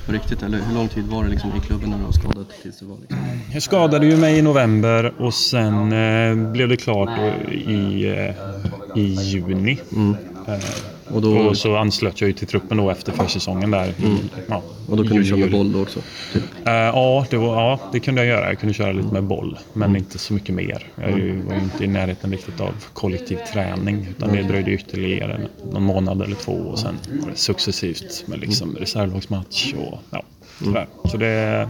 på 0.09 0.15
riktigt? 0.15 0.43
Eller 0.43 0.59
hur 0.59 0.75
lång 0.75 0.88
tid 0.88 1.05
var 1.07 1.25
det 1.25 1.31
liksom 1.31 1.50
i 1.57 1.61
klubben 1.61 1.91
när 1.91 1.99
du 1.99 2.05
var 2.05 2.12
skadad 2.12 2.47
tills 2.62 2.79
det 2.79 2.87
var 2.87 2.97
liksom? 3.00 3.19
Jag 3.53 3.62
skadade 3.62 4.07
ju 4.07 4.17
mig 4.17 4.38
i 4.38 4.43
november 4.43 5.15
och 5.19 5.35
sen 5.35 5.93
eh, 5.93 6.50
blev 6.53 6.69
det 6.69 6.77
klart 6.77 7.19
i, 7.53 8.07
eh, 8.07 9.00
i 9.00 9.03
juni. 9.03 9.81
Mm. 9.97 10.17
Eh, 10.49 11.14
Och 11.14 11.23
då, 11.23 11.38
och 11.38 11.57
så 11.57 11.76
anslöt 11.76 12.21
jag 12.21 12.28
ju 12.28 12.33
till 12.35 12.47
truppen 12.47 12.76
då 12.76 12.90
efter 12.90 13.12
försäsongen 13.12 13.71
där. 13.71 13.88
I, 13.88 14.19
ja, 14.49 14.62
och 14.88 14.97
då 14.97 15.02
kunde 15.02 15.19
du 15.23 15.25
köra 15.28 15.38
med 15.38 15.50
boll 15.52 15.73
då 15.73 15.83
också? 15.83 16.00
Typ. 16.33 16.43
Eh, 16.67 16.73
ja, 16.75 17.26
det 17.31 17.37
var, 17.37 17.55
ja, 17.62 17.81
det 17.93 18.00
kunde 18.00 18.21
jag 18.25 18.28
göra. 18.37 18.49
Jag 18.49 18.59
kunde 18.61 18.75
köra 18.75 18.93
lite 18.93 19.12
med 19.12 19.25
boll, 19.25 19.59
men 19.73 19.97
inte 19.97 20.19
så 20.19 20.33
mycket 20.35 20.55
mer. 20.55 20.87
Jag 20.95 21.11
är 21.11 21.17
ju- 21.17 21.40
var 21.43 21.55
ju 21.55 21.61
inte 21.61 21.85
i 21.85 21.87
närheten 21.87 22.31
riktigt 22.33 22.61
av 22.61 22.73
kollektiv 22.93 23.38
träning, 23.52 24.07
utan 24.11 24.33
det 24.33 24.43
dröjde 24.43 24.71
ytterligare 24.71 25.40
någon 25.73 25.83
månad 25.83 26.23
eller 26.23 26.37
två 26.37 26.52
och 26.52 26.78
sen 26.78 26.95
var 27.23 27.31
det 27.31 27.37
successivt 27.37 28.25
med 28.26 28.38
liksom 28.40 28.76
reservlagsmatch 28.76 29.73
och 29.75 29.99
ja, 30.11 30.23
sådär. 30.64 30.87
Så 31.05 31.17
det, 31.17 31.69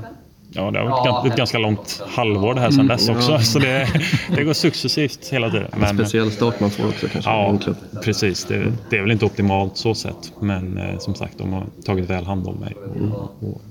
ja, 0.50 0.70
det 0.70 0.78
har 0.78 0.86
varit 0.86 1.06
gan- 1.06 1.26
ett 1.30 1.36
ganska 1.36 1.58
långt 1.58 2.02
halvår 2.08 2.54
det 2.54 2.60
här 2.60 2.70
sedan 2.70 2.86
dess 2.86 3.08
också, 3.08 3.38
så 3.42 3.58
det, 3.58 3.88
det 4.36 4.44
går 4.44 4.52
successivt 4.52 5.28
hela 5.28 5.50
tiden. 5.50 5.70
Men, 5.76 5.94
Speciell 5.98 6.30
start 6.30 6.60
man 6.60 6.70
får 6.70 6.88
också 6.88 7.08
kanske 7.08 7.30
Ja, 7.30 7.48
en 7.48 7.76
precis. 8.04 8.44
Det, 8.44 8.72
det 8.90 8.96
är 8.96 9.02
väl 9.02 9.10
inte 9.10 9.24
optimalt 9.24 9.76
så 9.76 9.94
sett. 9.94 10.32
Men 10.40 10.78
eh, 10.78 10.98
som 10.98 11.14
sagt, 11.14 11.38
de 11.38 11.52
har 11.52 11.66
tagit 11.84 12.10
väl 12.10 12.24
hand 12.24 12.46
om 12.46 12.56
mig. 12.56 12.74
Och, 13.40 13.62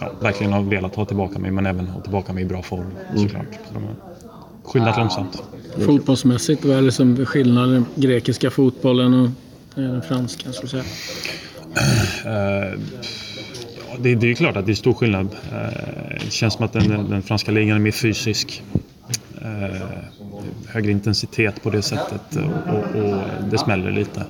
ja, 0.00 0.12
verkligen 0.20 0.52
har 0.52 0.62
velat 0.62 0.94
ha 0.94 1.04
tillbaka 1.04 1.38
mig, 1.38 1.50
men 1.50 1.66
även 1.66 1.86
ha 1.86 2.00
tillbaka 2.00 2.32
mig 2.32 2.42
i 2.42 2.46
bra 2.46 2.62
form 2.62 2.86
såklart. 3.16 3.46
Så 3.68 3.74
de 3.74 3.82
har 3.84 3.94
skyndat 4.64 4.96
långsamt. 4.96 5.42
Fotbollsmässigt, 5.86 6.64
vad 6.64 6.76
är 6.76 6.82
det 6.82 6.92
som 6.92 7.20
är 7.20 7.24
skillnaden? 7.24 7.72
Den 7.72 7.86
grekiska 7.94 8.50
fotbollen 8.50 9.14
och 9.14 9.26
eh, 9.82 9.90
den 9.90 10.02
franska, 10.02 10.52
skulle 10.52 10.78
jag 10.78 10.84
säga. 10.84 10.94
Ja, 12.24 12.78
det, 14.02 14.14
det 14.14 14.30
är 14.30 14.34
klart 14.34 14.56
att 14.56 14.66
det 14.66 14.72
är 14.72 14.74
stor 14.74 14.94
skillnad. 14.94 15.28
Det 16.24 16.32
känns 16.32 16.54
som 16.54 16.64
att 16.64 16.72
den, 16.72 17.10
den 17.10 17.22
franska 17.22 17.52
ligan 17.52 17.76
är 17.76 17.80
mer 17.80 17.90
fysisk. 17.90 18.62
Eh, 19.42 19.76
högre 20.68 20.90
intensitet 20.90 21.62
på 21.62 21.70
det 21.70 21.82
sättet 21.82 22.36
eh, 22.36 22.74
och, 22.74 23.02
och, 23.02 23.22
det 23.50 23.58
smäller 23.58 23.90
lite. 23.90 24.24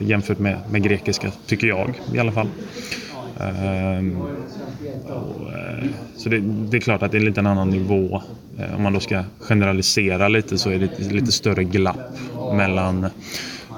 Jämfört 0.00 0.38
med, 0.38 0.58
med 0.70 0.82
grekiska, 0.82 1.30
tycker 1.46 1.66
jag 1.66 2.00
i 2.14 2.18
alla 2.18 2.32
fall. 2.32 2.48
Ehm, 3.40 4.20
och, 5.06 5.50
så 6.16 6.28
det, 6.28 6.38
det 6.40 6.76
är 6.76 6.80
klart 6.80 7.02
att 7.02 7.12
det 7.12 7.16
är 7.16 7.20
en 7.20 7.26
liten 7.26 7.46
annan 7.46 7.70
nivå. 7.70 8.22
Om 8.76 8.82
man 8.82 8.92
då 8.92 9.00
ska 9.00 9.24
generalisera 9.38 10.28
lite 10.28 10.58
så 10.58 10.70
är 10.70 10.78
det 10.78 10.84
ett 10.84 11.12
lite 11.12 11.32
större 11.32 11.64
glapp 11.64 12.18
mellan 12.54 13.06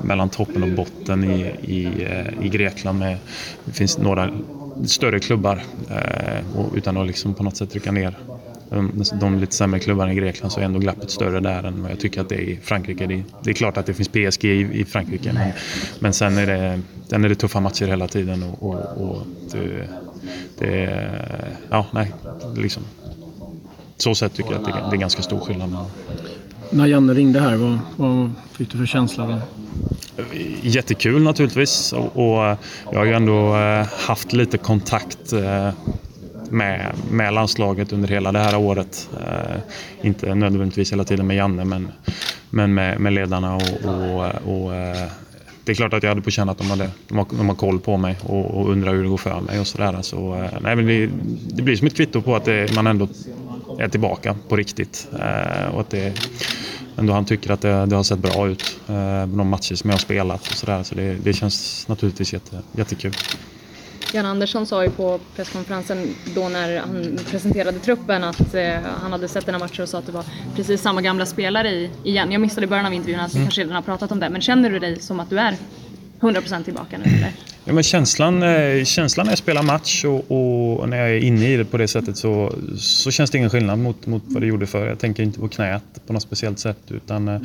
mellan 0.04 0.28
toppen 0.28 0.62
och 0.62 0.68
botten 0.68 1.25
i, 1.25 1.40
i, 1.62 2.09
i 2.42 2.49
Grekland. 2.49 2.99
Med, 2.99 3.18
det 3.64 3.73
finns 3.73 3.99
några 3.99 4.30
större 4.85 5.21
klubbar 5.21 5.62
eh, 5.90 6.59
och 6.59 6.75
utan 6.75 6.97
att 6.97 7.06
liksom 7.06 7.35
på 7.35 7.42
något 7.42 7.56
sätt 7.56 7.71
trycka 7.71 7.92
ner 7.92 8.14
de, 9.21 9.38
lite 9.38 9.54
sämre 9.54 9.80
klubbarna 9.80 10.12
i 10.12 10.14
Grekland 10.14 10.52
så 10.52 10.61
är 10.61 10.64
ändå 10.64 10.78
glappet 10.78 11.11
större 11.11 11.40
där 11.40 11.62
än 11.62 11.83
vad 11.83 11.90
jag 11.90 12.00
tycker 12.00 12.21
att 12.21 12.28
det 12.28 12.35
är 12.35 12.40
i 12.40 12.59
Frankrike. 12.62 13.06
Det, 13.06 13.23
det 13.42 13.50
är 13.50 13.54
klart 13.54 13.76
att 13.76 13.87
det 13.87 13.95
finns 13.95 14.09
PSG 14.09 14.45
i, 14.45 14.80
i 14.80 14.85
Frankrike 14.85 15.33
men, 15.33 15.52
men 15.99 16.12
sen 16.12 16.38
är 16.38 16.47
det, 16.47 16.80
sen 17.09 17.25
är 17.25 17.28
det 17.28 17.35
tuffa 17.35 17.61
matcher 17.61 17.87
hela 17.87 18.09
tiden 18.09 18.42
och, 18.42 18.62
och, 18.62 19.02
och 19.02 19.26
det, 19.52 19.88
det, 20.59 21.12
ja, 21.71 21.87
nej, 21.92 22.12
liksom. 22.56 22.83
Så 23.97 24.14
sätt 24.14 24.35
tycker 24.35 24.50
jag 24.50 24.61
att 24.61 24.66
det, 24.66 24.90
det 24.90 24.97
är 24.97 25.00
ganska 25.00 25.23
stor 25.23 25.40
skillnad. 25.40 25.76
När 26.70 26.87
Janne 26.87 27.14
ringde 27.14 27.40
här, 27.40 27.56
vad, 27.56 27.78
vad 27.96 28.30
fick 28.52 28.73
du 28.73 28.78
för 28.78 28.87
känsla 28.87 29.26
då? 29.26 29.38
Jättekul 30.62 31.23
naturligtvis 31.23 31.92
och, 31.92 32.16
och 32.16 32.44
eh, 32.44 32.56
jag 32.92 32.99
har 32.99 33.06
ju 33.06 33.12
ändå 33.12 33.56
eh, 33.56 33.87
haft 34.06 34.32
lite 34.32 34.58
kontakt 34.58 35.32
eh, 35.32 35.70
med, 36.50 36.92
med 37.11 37.35
landslaget 37.35 37.92
under 37.92 38.08
hela 38.08 38.32
det 38.32 38.38
här 38.38 38.56
året. 38.56 39.08
Eh, 39.20 39.56
inte 40.06 40.35
nödvändigtvis 40.35 40.92
hela 40.92 41.04
tiden 41.04 41.26
med 41.26 41.37
Janne 41.37 41.64
men, 41.64 41.88
men 42.50 42.75
med, 42.75 43.00
med 43.00 43.12
ledarna 43.12 43.56
och, 43.56 43.62
och, 43.85 44.25
och 44.44 44.75
eh, 44.75 45.08
det 45.64 45.73
är 45.73 45.76
klart 45.76 45.92
att 45.92 46.02
jag 46.02 46.11
hade 46.11 46.23
på 46.23 46.30
känn 46.30 46.49
att 46.49 46.58
de, 46.58 46.70
hade, 46.70 46.90
de, 47.08 47.18
har, 47.18 47.26
de 47.30 47.49
har 47.49 47.56
koll 47.56 47.80
på 47.80 47.96
mig 47.96 48.16
och, 48.23 48.44
och 48.44 48.70
undrar 48.70 48.94
hur 48.94 49.02
det 49.02 49.08
går 49.08 49.16
för 49.16 49.40
mig 49.40 49.61
och 49.61 49.66
sådär. 49.66 50.02
Så, 50.02 50.35
eh, 50.35 50.61
nej, 50.61 50.76
det, 50.76 51.11
det, 51.49 51.62
blir 51.62 51.76
som 51.76 51.87
ett 51.87 51.96
kvitto 51.96 52.23
på 52.23 52.37
att 52.37 52.44
det, 52.44 52.75
man 52.75 52.87
ändå 52.87 53.08
är 53.78 53.88
tillbaka 53.88 54.37
på 54.49 54.56
riktigt. 54.56 55.09
Eh, 55.12 55.75
och 55.75 55.80
att 55.80 55.90
det, 55.90 56.12
ändå 56.97 57.12
han 57.12 57.25
tycker 57.25 57.50
att 57.50 57.61
det, 57.61 57.87
det 57.87 57.97
har 57.97 58.02
sett 58.02 58.18
bra 58.18 58.49
ut 58.49 58.80
eh, 58.88 59.26
de 59.26 59.49
matcher 59.49 59.75
som 59.75 59.90
jag 59.90 59.95
har 59.95 60.00
spelat 60.00 60.49
och 60.49 60.54
sådär. 60.54 60.83
Så 60.83 60.95
det, 60.95 61.14
det 61.14 61.33
känns 61.33 61.88
naturligtvis 61.88 62.33
jätte, 62.33 62.62
jättekul. 62.73 63.12
Jan 64.12 64.26
Andersson 64.26 64.66
sa 64.66 64.85
ju 64.85 64.90
på 64.90 65.21
presskonferensen 65.37 66.14
då 66.35 66.49
när 66.49 66.80
han 66.80 67.18
presenterade 67.30 67.78
truppen 67.78 68.25
att 68.25 68.54
eh, 68.54 68.75
han 69.02 69.12
hade 69.12 69.28
sett 69.28 69.47
den 69.47 69.54
här 69.54 69.61
matchen 69.61 69.83
och 69.83 69.88
sa 69.88 69.99
att 69.99 70.06
det 70.06 70.12
var 70.12 70.25
precis 70.56 70.83
samma 70.83 71.02
gamla 71.02 71.26
spelare 71.26 71.71
i, 71.71 71.90
igen. 72.04 72.33
Jag 72.33 72.40
missade 72.40 72.64
i 72.64 72.68
början 72.68 72.87
av 72.87 72.95
intervjun, 72.95 73.21
alltså 73.21 73.37
mm. 73.37 73.47
kanske 73.47 73.61
redan 73.61 73.75
har 73.75 73.83
pratat 73.83 74.12
om 74.12 74.21
det. 74.21 74.28
Men 74.28 74.40
känner 74.40 74.71
du 74.71 74.78
dig 74.78 75.00
som 75.00 75.21
att 75.21 75.30
du 75.30 75.38
är 75.38 75.56
100% 76.20 76.64
tillbaka 76.64 76.99
nu 76.99 77.04
eller? 77.04 77.32
Ja, 77.64 77.73
men 77.73 77.82
känslan, 77.82 78.42
eh, 78.42 78.85
känslan 78.85 79.26
när 79.26 79.32
jag 79.32 79.38
spelar 79.38 79.62
match 79.62 80.04
och, 80.04 80.30
och, 80.80 80.88
när 80.88 80.96
jag 80.96 81.11
är 81.11 81.20
inne 81.20 81.52
i 81.52 81.56
det 81.56 81.64
på 81.64 81.76
det 81.76 81.88
sättet 81.88 82.16
så, 82.16 82.54
så 82.78 83.11
känns 83.11 83.30
det 83.30 83.38
ingen 83.38 83.50
skillnad 83.50 83.78
mot, 83.78 84.06
mot 84.06 84.23
vad 84.26 84.42
det 84.42 84.46
gjorde 84.46 84.66
förr. 84.66 84.87
Jag 84.87 84.99
tänker 84.99 85.23
inte 85.23 85.40
på 85.40 85.49
knät 85.49 85.82
på 86.06 86.12
något 86.12 86.23
speciellt 86.23 86.58
sätt 86.58 86.78
utan 86.88 87.28
eh, 87.28 87.40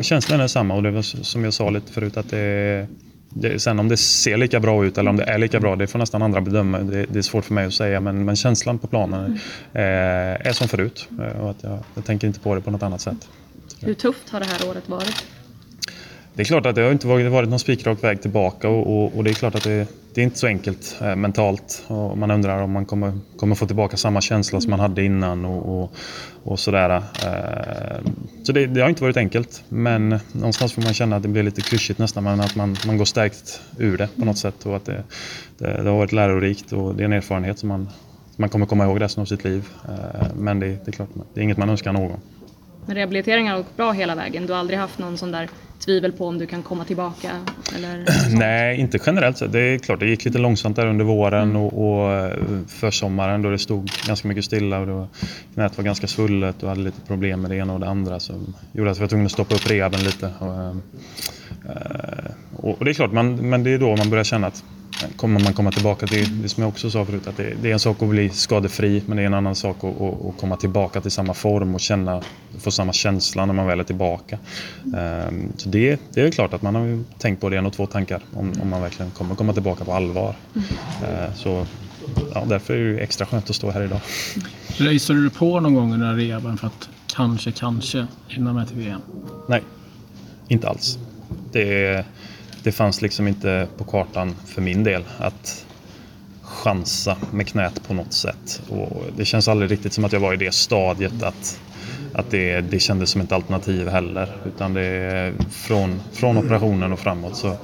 känslan 0.00 0.40
är 0.40 0.46
samma 0.46 0.74
och 0.74 0.82
det 0.82 0.90
var 0.90 1.02
som 1.02 1.44
jag 1.44 1.54
sa 1.54 1.70
lite 1.70 1.92
förut 1.92 2.16
att 2.16 2.30
det 2.30 2.86
det, 3.34 3.58
sen 3.62 3.78
om 3.78 3.88
det 3.88 3.96
ser 3.96 4.36
lika 4.36 4.60
bra 4.60 4.84
ut 4.84 4.98
eller 4.98 5.10
om 5.10 5.16
det 5.16 5.24
är 5.24 5.38
lika 5.38 5.60
bra, 5.60 5.76
det 5.76 5.86
får 5.86 5.98
nästan 5.98 6.22
andra 6.22 6.40
bedöma. 6.40 6.78
Det, 6.78 7.06
det 7.06 7.18
är 7.18 7.22
svårt 7.22 7.44
för 7.44 7.54
mig 7.54 7.66
att 7.66 7.74
säga, 7.74 8.00
men, 8.00 8.24
men 8.24 8.36
känslan 8.36 8.78
på 8.78 8.86
planen 8.86 9.24
mm. 9.24 9.36
eh, 9.72 10.46
är 10.48 10.52
som 10.52 10.68
förut. 10.68 11.08
Eh, 11.18 11.40
och 11.40 11.50
att 11.50 11.62
jag, 11.62 11.78
jag 11.94 12.04
tänker 12.04 12.26
inte 12.26 12.40
på 12.40 12.54
det 12.54 12.60
på 12.60 12.70
något 12.70 12.82
annat 12.82 13.00
sätt. 13.00 13.28
Hur 13.80 13.94
tufft 13.94 14.30
har 14.30 14.40
det 14.40 14.46
här 14.46 14.68
året 14.68 14.88
varit? 14.88 15.24
Det 16.40 16.44
är 16.44 16.46
klart 16.46 16.66
att 16.66 16.74
det 16.74 16.82
har 16.82 16.92
inte 16.92 17.06
varit 17.06 17.48
någon 17.48 17.58
spikrak 17.58 18.04
väg 18.04 18.22
tillbaka 18.22 18.68
och, 18.68 19.04
och, 19.04 19.16
och, 19.16 19.24
det 19.24 19.30
är 19.30 19.34
klart 19.34 19.54
att 19.54 19.64
det, 19.64 19.86
det 20.14 20.20
är 20.20 20.24
inte 20.24 20.38
så 20.38 20.46
enkelt 20.46 20.96
eh, 21.00 21.16
mentalt. 21.16 21.84
Och 21.86 22.18
man 22.18 22.30
undrar 22.30 22.62
om 22.62 22.72
man 22.72 22.86
kommer, 22.86 23.12
kommer 23.36 23.54
få 23.54 23.66
tillbaka 23.66 23.96
samma 23.96 24.20
känsla 24.20 24.60
som 24.60 24.70
man 24.70 24.80
hade 24.80 25.04
innan 25.04 25.44
och, 25.44 25.82
och, 25.82 25.92
och 26.42 26.58
sådär. 26.58 26.90
Eh, 26.96 28.10
så 28.42 28.52
det, 28.52 28.66
det, 28.66 28.80
har 28.80 28.88
inte 28.88 29.02
varit 29.02 29.16
enkelt 29.16 29.64
men 29.68 30.18
någonstans 30.32 30.72
får 30.72 30.82
man 30.82 30.94
känna 30.94 31.16
att 31.16 31.22
det 31.22 31.28
blir 31.28 31.42
lite 31.42 31.60
klyschigt 31.60 31.98
nästan 31.98 32.24
men 32.24 32.40
att 32.40 32.56
man, 32.56 32.76
man 32.86 32.98
går 32.98 33.04
stärkt 33.04 33.60
ur 33.78 33.98
det 33.98 34.08
på 34.16 34.24
något 34.24 34.38
sätt 34.38 34.66
och 34.66 34.76
att 34.76 34.84
det, 34.84 35.04
det, 35.58 35.82
det 35.82 35.90
har 35.90 35.96
varit 35.96 36.12
lärorikt 36.12 36.72
och 36.72 36.94
det 36.94 37.02
är 37.02 37.04
en 37.04 37.12
erfarenhet 37.12 37.58
som 37.58 37.68
man, 37.68 37.88
man 38.36 38.48
kommer 38.48 38.66
komma 38.66 38.84
ihåg 38.84 39.00
resten 39.00 39.20
av 39.20 39.26
sitt 39.26 39.44
liv. 39.44 39.68
Eh, 39.88 40.26
men 40.36 40.60
det, 40.60 40.66
det 40.66 40.88
är 40.88 40.92
klart, 40.92 41.08
det 41.34 41.40
är 41.40 41.44
inget 41.44 41.58
man 41.58 41.70
önskar 41.70 41.92
någon. 41.92 42.20
Rehabiliteringen 42.86 43.52
har 43.52 43.58
gått 43.58 43.76
bra 43.76 43.92
hela 43.92 44.14
vägen. 44.14 44.46
Du 44.46 44.52
har 44.52 44.60
aldrig 44.60 44.78
haft 44.78 44.98
någon 44.98 45.18
sån 45.18 45.32
där 45.32 45.48
tvivel 45.80 46.12
på 46.12 46.26
om 46.26 46.38
du 46.38 46.46
kan 46.46 46.62
komma 46.62 46.84
tillbaka? 46.84 47.30
Eller 47.76 48.04
Nej, 48.38 48.80
inte 48.80 48.98
generellt 49.06 49.38
sett. 49.38 49.52
Det 49.52 49.60
är 49.60 49.78
klart, 49.78 50.00
det 50.00 50.06
gick 50.06 50.24
lite 50.24 50.38
långsamt 50.38 50.76
där 50.76 50.86
under 50.86 51.04
våren 51.04 51.50
mm. 51.50 51.56
och, 51.56 52.02
och 52.02 52.12
eh, 52.12 52.36
för 52.68 52.90
sommaren 52.90 53.42
då 53.42 53.50
det 53.50 53.58
stod 53.58 53.90
ganska 54.06 54.28
mycket 54.28 54.44
stilla 54.44 54.78
och 54.78 54.86
då 54.86 55.08
knät 55.54 55.76
var 55.76 55.84
ganska 55.84 56.06
svullet 56.06 56.62
och 56.62 56.68
hade 56.68 56.80
lite 56.80 57.00
problem 57.00 57.40
med 57.40 57.50
det 57.50 57.56
ena 57.56 57.72
och 57.72 57.80
det 57.80 57.88
andra 57.88 58.20
som 58.20 58.54
gjorde 58.72 58.90
att 58.90 58.96
vi 58.96 59.00
var 59.00 59.08
tvungna 59.08 59.26
att 59.26 59.32
stoppa 59.32 59.54
upp 59.54 59.70
rehaben 59.70 60.00
lite. 60.00 60.32
Och, 60.38 60.54
eh, 60.54 60.76
eh, 61.68 62.30
och, 62.56 62.84
det 62.84 62.90
är 62.90 62.94
klart, 62.94 63.12
man, 63.12 63.50
men 63.50 63.64
det 63.64 63.70
är 63.70 63.78
då 63.78 63.96
man 63.96 64.10
börjar 64.10 64.24
känna 64.24 64.46
att 64.46 64.64
kommer 65.16 65.40
man 65.40 65.52
komma 65.52 65.70
tillbaka 65.70 66.06
till 66.06 66.42
det 66.42 66.48
som 66.48 66.62
jag 66.62 66.68
också 66.68 66.90
sa 66.90 67.04
förut, 67.04 67.26
att 67.26 67.36
det, 67.36 67.54
det 67.62 67.68
är 67.68 67.72
en 67.72 67.78
sak 67.78 68.02
att 68.02 68.08
bli 68.08 68.30
skadefri 68.30 69.02
men 69.06 69.16
det 69.16 69.22
är 69.22 69.26
en 69.26 69.34
annan 69.34 69.54
sak 69.54 69.76
att, 69.76 70.00
att, 70.00 70.26
att, 70.26 70.40
komma 70.40 70.56
tillbaka 70.56 71.00
till 71.00 71.10
samma 71.10 71.34
form 71.34 71.74
och 71.74 71.80
känna, 71.80 72.22
få 72.58 72.70
samma 72.70 72.92
känsla 72.92 73.46
när 73.46 73.54
man 73.54 73.66
väl 73.66 73.80
är 73.80 73.84
tillbaka. 73.84 74.38
Um, 74.84 75.52
så 75.56 75.68
det, 75.68 76.00
det 76.14 76.20
är 76.20 76.30
klart 76.30 76.54
att 76.54 76.62
man 76.62 76.74
har 76.74 77.04
tänkt 77.18 77.40
på 77.40 77.48
det 77.48 77.56
en 77.56 77.66
och 77.66 77.72
två 77.72 77.86
tankar 77.86 78.20
om, 78.34 78.52
om 78.62 78.70
man 78.70 78.82
verkligen 78.82 79.10
kommer 79.10 79.34
komma 79.34 79.52
tillbaka 79.52 79.84
på 79.84 79.92
allvar. 79.92 80.34
Uh, 80.56 81.34
så 81.34 81.66
ja, 82.34 82.44
därför 82.48 82.74
är 82.74 82.92
det 82.92 83.00
extra 83.00 83.26
skönt 83.26 83.50
att 83.50 83.56
stå 83.56 83.70
här 83.70 83.82
idag. 83.82 84.00
Röjsade 84.76 85.22
du 85.22 85.30
på 85.30 85.60
någon 85.60 85.74
gång 85.74 85.94
under 85.94 86.14
rehaben 86.14 86.56
för 86.56 86.66
att 86.66 86.88
kanske, 87.06 87.52
kanske 87.52 88.06
hinna 88.28 88.52
med 88.52 88.68
till 88.68 88.76
VM? 88.76 89.00
Nej, 89.48 89.62
inte 90.48 90.68
alls. 90.68 90.98
Det 91.52 92.04
det 92.62 92.72
fanns 92.72 93.02
liksom 93.02 93.28
inte 93.28 93.68
på 93.76 93.84
kartan 93.84 94.34
för 94.46 94.62
min 94.62 94.84
del 94.84 95.04
att 95.18 95.66
chansa 96.42 97.16
med 97.32 97.48
knät 97.48 97.88
på 97.88 97.94
något 97.94 98.12
sätt. 98.12 98.62
Och 98.68 99.02
det 99.16 99.24
känns 99.24 99.48
aldrig 99.48 99.70
riktigt 99.70 99.92
som 99.92 100.04
att 100.04 100.12
jag 100.12 100.20
var 100.20 100.32
i 100.32 100.36
det 100.36 100.54
stadiet 100.54 101.22
att, 101.22 101.60
att 102.12 102.30
det, 102.30 102.60
det 102.60 102.78
kändes 102.78 103.10
som 103.10 103.20
ett 103.20 103.32
alternativ 103.32 103.88
heller. 103.88 104.36
Utan 104.46 104.74
det 104.74 105.32
från, 105.50 106.00
från 106.12 106.38
operationen 106.38 106.92
och 106.92 106.98
framåt 106.98 107.36
så, 107.36 107.56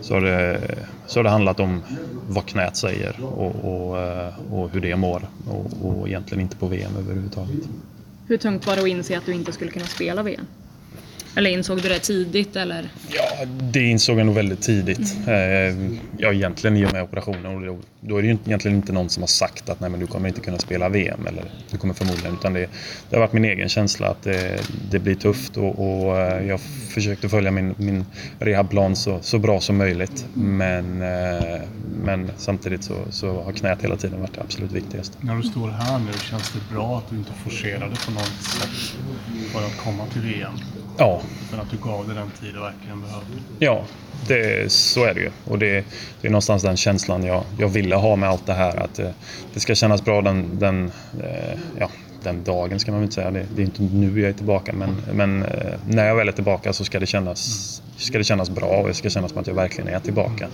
så, 0.00 0.14
har 0.14 0.20
det, 0.20 0.60
så 1.06 1.18
har 1.18 1.24
det 1.24 1.30
handlat 1.30 1.60
om 1.60 1.82
vad 2.28 2.46
knät 2.46 2.76
säger 2.76 3.20
och, 3.20 3.54
och, 3.64 4.02
eh, 4.02 4.52
och 4.52 4.70
hur 4.70 4.80
det 4.80 4.96
mår. 4.96 5.22
Och, 5.48 5.66
och 5.82 6.08
egentligen 6.08 6.42
inte 6.42 6.56
på 6.56 6.66
VM 6.66 6.92
överhuvudtaget. 6.98 7.68
Hur 8.26 8.36
tungt 8.36 8.66
var 8.66 8.76
det 8.76 8.82
att 8.82 8.88
inse 8.88 9.18
att 9.18 9.26
du 9.26 9.32
inte 9.32 9.52
skulle 9.52 9.70
kunna 9.70 9.86
spela 9.86 10.22
VM? 10.22 10.46
Eller 11.36 11.50
insåg 11.50 11.82
du 11.82 11.88
det 11.88 11.98
tidigt? 11.98 12.56
Eller? 12.56 12.88
Ja, 13.08 13.44
det 13.46 13.82
insåg 13.82 14.18
jag 14.18 14.26
nog 14.26 14.34
väldigt 14.34 14.62
tidigt. 14.62 15.16
Mm. 15.26 15.98
Ja, 16.18 16.32
egentligen 16.32 16.76
i 16.76 16.86
och 16.86 16.92
med 16.92 17.02
operationen. 17.02 17.68
Och 17.68 17.78
då 18.00 18.16
är 18.16 18.22
det 18.22 18.28
ju 18.28 18.38
egentligen 18.46 18.76
inte 18.76 18.92
någon 18.92 19.10
som 19.10 19.22
har 19.22 19.28
sagt 19.28 19.68
att 19.68 19.80
Nej, 19.80 19.90
men 19.90 20.00
du 20.00 20.06
kommer 20.06 20.28
inte 20.28 20.40
kunna 20.40 20.58
spela 20.58 20.88
VM. 20.88 21.26
Eller 21.26 21.44
du 21.70 21.78
kommer 21.78 21.94
förmodligen. 21.94 22.34
Utan 22.34 22.52
det, 22.52 22.68
det 23.10 23.16
har 23.16 23.20
varit 23.20 23.32
min 23.32 23.44
egen 23.44 23.68
känsla 23.68 24.08
att 24.08 24.22
det, 24.22 24.60
det 24.90 24.98
blir 24.98 25.14
tufft. 25.14 25.56
Och, 25.56 25.78
och, 25.78 26.18
eh, 26.18 26.46
jag 26.46 26.60
försökte 26.88 27.28
följa 27.28 27.50
min, 27.50 27.74
min 27.76 28.04
rehabplan 28.38 28.96
så, 28.96 29.18
så 29.20 29.38
bra 29.38 29.60
som 29.60 29.76
möjligt. 29.76 30.26
Men, 30.34 31.02
eh, 31.02 31.60
men 32.04 32.30
samtidigt 32.36 32.84
så, 32.84 32.94
så 33.10 33.42
har 33.42 33.52
knät 33.52 33.82
hela 33.82 33.96
tiden 33.96 34.20
varit 34.20 34.34
det 34.34 34.40
absolut 34.40 34.72
viktigaste. 34.72 35.16
När 35.20 35.36
du 35.36 35.42
står 35.42 35.68
här 35.68 35.98
nu, 35.98 36.12
känns 36.30 36.52
det 36.52 36.74
bra 36.74 36.98
att 36.98 37.10
du 37.10 37.16
inte 37.16 37.32
forcerade 37.32 37.96
på 38.06 38.10
något 38.10 38.42
sätt 38.42 38.98
för 39.52 39.66
att 39.66 39.76
komma 39.76 40.06
till 40.12 40.22
VM? 40.22 40.52
Ja. 40.96 41.20
Men 41.50 41.60
att 41.60 41.70
du 41.70 41.76
gav 41.76 42.08
det 42.08 42.14
den 42.14 42.30
tid 42.30 42.54
du 42.54 42.60
verkligen 42.60 43.00
behövde. 43.00 43.26
Ja, 43.58 43.84
det, 44.28 44.72
så 44.72 45.04
är 45.04 45.14
det 45.14 45.20
ju. 45.20 45.30
Och 45.44 45.58
det, 45.58 45.84
det 46.20 46.28
är 46.28 46.30
någonstans 46.30 46.62
den 46.62 46.76
känslan 46.76 47.24
jag, 47.24 47.44
jag 47.58 47.68
ville 47.68 47.96
ha 47.96 48.16
med 48.16 48.28
allt 48.28 48.46
det 48.46 48.52
här. 48.52 48.76
Att 48.76 48.94
det, 48.94 49.14
det 49.54 49.60
ska 49.60 49.74
kännas 49.74 50.04
bra 50.04 50.22
den, 50.22 50.58
den, 50.58 50.92
eh, 51.20 51.58
ja, 51.78 51.90
den 52.24 52.44
dagen 52.44 52.80
ska 52.80 52.90
man 52.90 53.00
väl 53.00 53.04
inte 53.04 53.14
säga. 53.14 53.30
Det, 53.30 53.46
det, 53.56 53.62
är 53.62 53.66
inte 53.66 53.82
nu 53.82 54.20
jag 54.20 54.30
är 54.30 54.34
tillbaka 54.34 54.72
men, 54.72 54.96
men 55.12 55.42
eh, 55.42 55.74
när 55.88 56.06
jag 56.06 56.16
väl 56.16 56.28
är 56.28 56.32
tillbaka 56.32 56.72
så 56.72 56.84
ska 56.84 57.00
det 57.00 57.06
kännas 57.06 57.82
ska 57.96 58.18
det 58.18 58.24
kännas 58.24 58.50
bra 58.50 58.66
och 58.66 58.88
det 58.88 58.94
ska 58.94 59.10
kännas 59.10 59.30
som 59.30 59.40
att 59.40 59.46
jag 59.46 59.54
verkligen 59.54 59.94
är 59.94 60.00
tillbaka. 60.00 60.48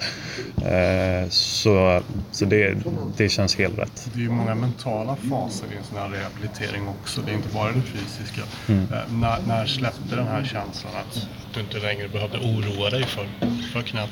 Eh, 0.65 1.29
så 1.29 2.03
så 2.33 2.45
det, 2.45 2.77
det 3.17 3.29
känns 3.29 3.57
helt 3.57 3.79
rätt. 3.79 4.11
Det 4.15 4.21
är 4.21 4.23
ju 4.23 4.31
många 4.31 4.55
mentala 4.55 5.17
faser 5.17 5.67
i 5.75 5.77
en 5.77 5.85
sån 5.85 5.99
här 5.99 6.09
rehabilitering 6.09 6.89
också. 6.89 7.21
Det 7.21 7.31
är 7.31 7.35
inte 7.35 7.55
bara 7.55 7.73
det 7.73 7.83
fysiska. 7.83 8.43
Mm. 8.69 8.83
Eh, 8.93 9.13
när, 9.13 9.39
när 9.47 9.67
släppte 9.67 10.17
den 10.17 10.27
här 10.27 10.45
känslan 10.45 10.93
att 10.97 11.29
du 11.55 11.61
inte 11.61 11.79
längre 11.79 12.09
behövde 12.09 12.39
oroa 12.39 12.91
dig 12.91 13.05
för, 13.05 13.27
för 13.73 13.83
knapp. 13.83 14.11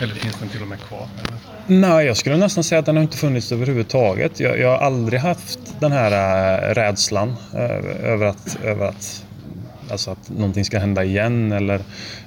Eller 0.00 0.14
finns 0.14 0.36
den 0.40 0.48
till 0.48 0.62
och 0.62 0.68
med 0.68 0.80
kvar? 0.80 1.08
Eller? 1.18 1.38
Nej, 1.66 2.06
jag 2.06 2.16
skulle 2.16 2.36
nästan 2.36 2.64
säga 2.64 2.78
att 2.78 2.86
den 2.86 2.96
har 2.96 3.02
inte 3.02 3.16
funnits 3.16 3.52
överhuvudtaget. 3.52 4.40
Jag, 4.40 4.58
jag 4.58 4.68
har 4.68 4.78
aldrig 4.78 5.20
haft 5.20 5.58
den 5.80 5.92
här 5.92 6.12
äh, 6.12 6.74
rädslan 6.74 7.36
äh, 7.54 8.10
över, 8.12 8.26
att, 8.26 8.58
över 8.64 8.86
att 8.86 9.24
alltså 9.90 10.10
att 10.10 10.30
någonting 10.30 10.64
ska 10.64 10.78
hända 10.78 11.04
igen. 11.04 11.52
Eller, 11.52 11.80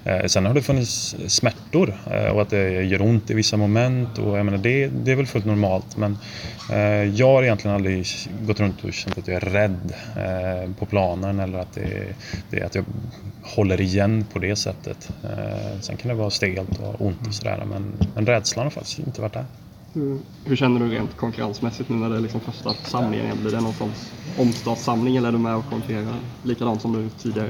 eh, 0.03 0.25
sen 0.25 0.45
har 0.45 0.53
det 0.53 0.61
funnits 0.61 1.15
smärtor 1.27 1.97
eh, 2.11 2.25
och 2.25 2.41
att 2.41 2.49
det 2.49 2.83
gör 2.83 3.01
ont 3.01 3.29
i 3.29 3.33
vissa 3.33 3.57
moment. 3.57 4.17
Och 4.17 4.37
jag 4.37 4.45
menar, 4.45 4.57
det, 4.57 4.87
det 4.87 5.11
är 5.11 5.15
väl 5.15 5.27
fullt 5.27 5.45
normalt. 5.45 5.97
Men 5.97 6.17
eh, 6.71 7.03
jag 7.03 7.27
har 7.27 7.43
egentligen 7.43 7.75
aldrig 7.75 8.07
gått 8.41 8.59
runt 8.59 8.83
och 8.83 8.93
känt 8.93 9.17
att 9.17 9.27
jag 9.27 9.35
är 9.35 9.49
rädd 9.49 9.93
eh, 10.17 10.71
på 10.79 10.85
planen 10.85 11.39
eller 11.39 11.59
att 11.59 11.73
det, 11.73 12.15
det 12.49 12.61
att 12.61 12.75
jag 12.75 12.85
håller 13.43 13.81
igen 13.81 14.25
på 14.33 14.39
det 14.39 14.55
sättet. 14.55 15.09
Eh, 15.23 15.79
sen 15.81 15.97
kan 15.97 16.09
det 16.09 16.15
vara 16.15 16.29
stelt 16.29 16.79
och 16.79 17.05
ont 17.05 17.27
och 17.27 17.33
sådär 17.33 17.63
men, 17.69 17.93
men 18.15 18.25
rädslan 18.25 18.65
har 18.65 18.71
faktiskt 18.71 18.99
inte 18.99 19.21
varit 19.21 19.33
där. 19.33 19.45
Hur, 19.93 20.19
hur 20.45 20.55
känner 20.55 20.79
du 20.79 20.95
rent 20.95 21.17
konkurrensmässigt 21.17 21.89
nu 21.89 21.95
när 21.95 22.09
det 22.09 22.15
är 22.15 22.19
liksom 22.19 22.41
första 22.41 22.73
samlingen? 22.73 23.37
Blir 23.41 23.51
det 23.51 23.61
någon 23.61 23.73
sorts 23.73 24.11
omstartssamling 24.37 25.17
eller 25.17 25.27
är 25.27 25.31
du 25.31 25.37
med 25.37 25.55
och 25.55 25.69
konkurrerar 25.69 26.15
likadant 26.43 26.81
som 26.81 26.93
du 26.93 27.09
tidigare? 27.09 27.49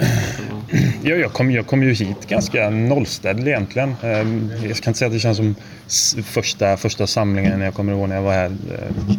Ja, 1.04 1.16
jag 1.16 1.34
kom, 1.34 1.52
jag 1.52 1.68
kom 1.68 1.84
ju 1.84 1.94
hit 1.94 2.28
ganska 2.28 2.70
nollställd 2.70 3.48
egentligen. 3.48 3.96
Ehm, 4.02 4.52
jag 4.64 4.78
kan 4.78 4.92
inte 4.92 5.00
säga 5.00 5.08
att 5.08 5.14
det 5.14 5.20
känns 5.20 5.38
som 5.38 5.56
första, 6.24 6.78
första 6.78 7.08
samlingen 7.08 7.62
jag 7.62 7.74
kommer 7.74 7.94
ihåg 7.94 8.10
när 8.10 8.16
jag 8.16 8.24
var 8.24 8.34
här 8.34 8.46
eh, 8.72 9.16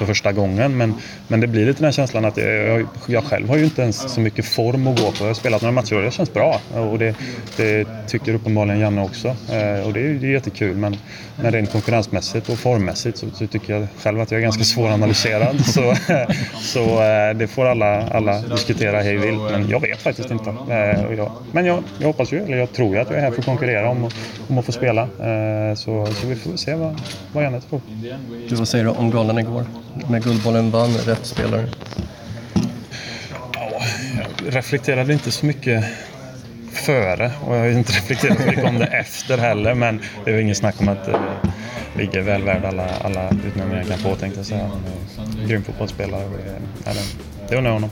för 0.00 0.06
första 0.06 0.32
gången. 0.32 0.76
Men, 0.76 0.94
men 1.28 1.40
det 1.40 1.46
blir 1.46 1.66
lite 1.66 1.78
den 1.78 1.84
här 1.84 1.92
känslan 1.92 2.24
att 2.24 2.36
jag, 2.36 2.86
jag, 3.06 3.24
själv 3.24 3.48
har 3.48 3.56
ju 3.56 3.64
inte 3.64 3.82
ens 3.82 4.14
så 4.14 4.20
mycket 4.20 4.44
form 4.44 4.86
att 4.86 5.00
gå 5.00 5.06
på. 5.10 5.16
Jag 5.20 5.26
har 5.26 5.34
spelat 5.34 5.62
några 5.62 5.72
matcher 5.72 5.96
och 5.96 6.02
det 6.02 6.10
känns 6.10 6.32
bra. 6.34 6.60
Och 6.74 6.98
det, 6.98 7.14
det 7.56 7.86
tycker 8.08 8.34
uppenbarligen 8.34 8.80
Janne 8.80 9.02
också. 9.02 9.28
Eh, 9.28 9.86
och 9.86 9.92
det 9.92 10.00
är, 10.00 10.14
det 10.20 10.26
är 10.26 10.30
jättekul. 10.32 10.76
Men, 10.76 10.96
men 11.42 11.52
rent 11.52 11.72
konkurrensmässigt 11.72 12.48
och 12.48 12.58
formmässigt 12.58 13.18
så, 13.18 13.26
så 13.30 13.46
tycker 13.46 13.72
jag 13.74 13.86
själv 13.98 14.20
att 14.20 14.30
jag 14.30 14.38
är 14.38 14.42
ganska 14.42 14.64
svåranalyserad. 14.64 15.64
så 15.66 15.94
så 16.60 16.80
eh, 17.02 17.34
det 17.36 17.46
får 17.50 17.66
alla, 17.66 18.08
alla 18.08 18.40
diskutera 18.42 19.00
hej 19.02 19.16
vilt. 19.16 19.40
Men 19.50 19.68
jag 19.68 19.80
vet 19.80 19.98
faktiskt 20.02 20.30
inte. 20.30 20.50
Eh, 20.70 21.14
jag, 21.16 21.32
men 21.52 21.66
jag, 21.66 21.82
jag 21.98 22.06
hoppas 22.06 22.32
ju, 22.32 22.38
eller 22.44 22.56
jag 22.56 22.72
tror 22.72 22.94
ju 22.94 23.00
att 23.00 23.08
jag 23.10 23.18
är 23.18 23.22
här 23.22 23.30
för 23.30 23.38
att 23.38 23.44
konkurrera 23.44 23.88
om, 23.90 24.04
att- 24.04 24.14
om 24.48 24.58
att 24.58 24.64
få 24.64 24.72
spela. 24.72 25.08
Så, 25.76 26.06
så 26.06 26.26
vi 26.26 26.36
får 26.36 26.56
se 26.56 26.74
vad, 26.74 27.00
vad 27.32 27.44
Janne 27.44 27.60
tror. 27.60 27.80
Du, 28.48 28.54
vad 28.54 28.68
säger 28.68 28.84
du 28.84 28.90
om 28.90 29.10
galan 29.10 29.38
igår? 29.38 29.64
När 30.08 30.20
Guldbollen 30.20 30.70
vann, 30.70 30.90
rätt 30.96 31.26
spelare. 31.26 31.66
Jag 33.54 34.54
reflekterade 34.54 35.12
inte 35.12 35.30
så 35.30 35.46
mycket 35.46 35.84
före 36.72 37.32
och 37.46 37.54
jag 37.56 37.60
har 37.60 37.68
inte 37.68 37.92
reflekterat 37.96 38.38
så 38.40 38.46
mycket 38.46 38.64
om 38.64 38.78
det 38.78 38.86
efter 38.86 39.38
heller. 39.38 39.74
Men 39.74 40.00
det 40.24 40.30
är 40.30 40.38
ju 40.38 40.54
snack 40.54 40.80
om 40.80 40.88
att 40.88 41.08
eh, 41.08 41.20
Vigge 41.96 42.18
är 42.18 42.22
väl 42.22 42.42
värd 42.42 42.64
alla, 42.64 42.88
alla 43.04 43.30
utnämningar 43.46 43.78
jag 43.80 43.88
kan 43.88 43.98
få 43.98 44.16
tänkte 44.16 44.38
jag 44.40 44.46
säga. 44.46 44.70
En 45.42 45.48
grym 45.48 45.62
fotbollsspelare. 45.64 46.22
det- 46.84 46.92
Det 47.48 47.56
undrar 47.56 47.70
jag 47.70 47.74
honom. 47.80 47.90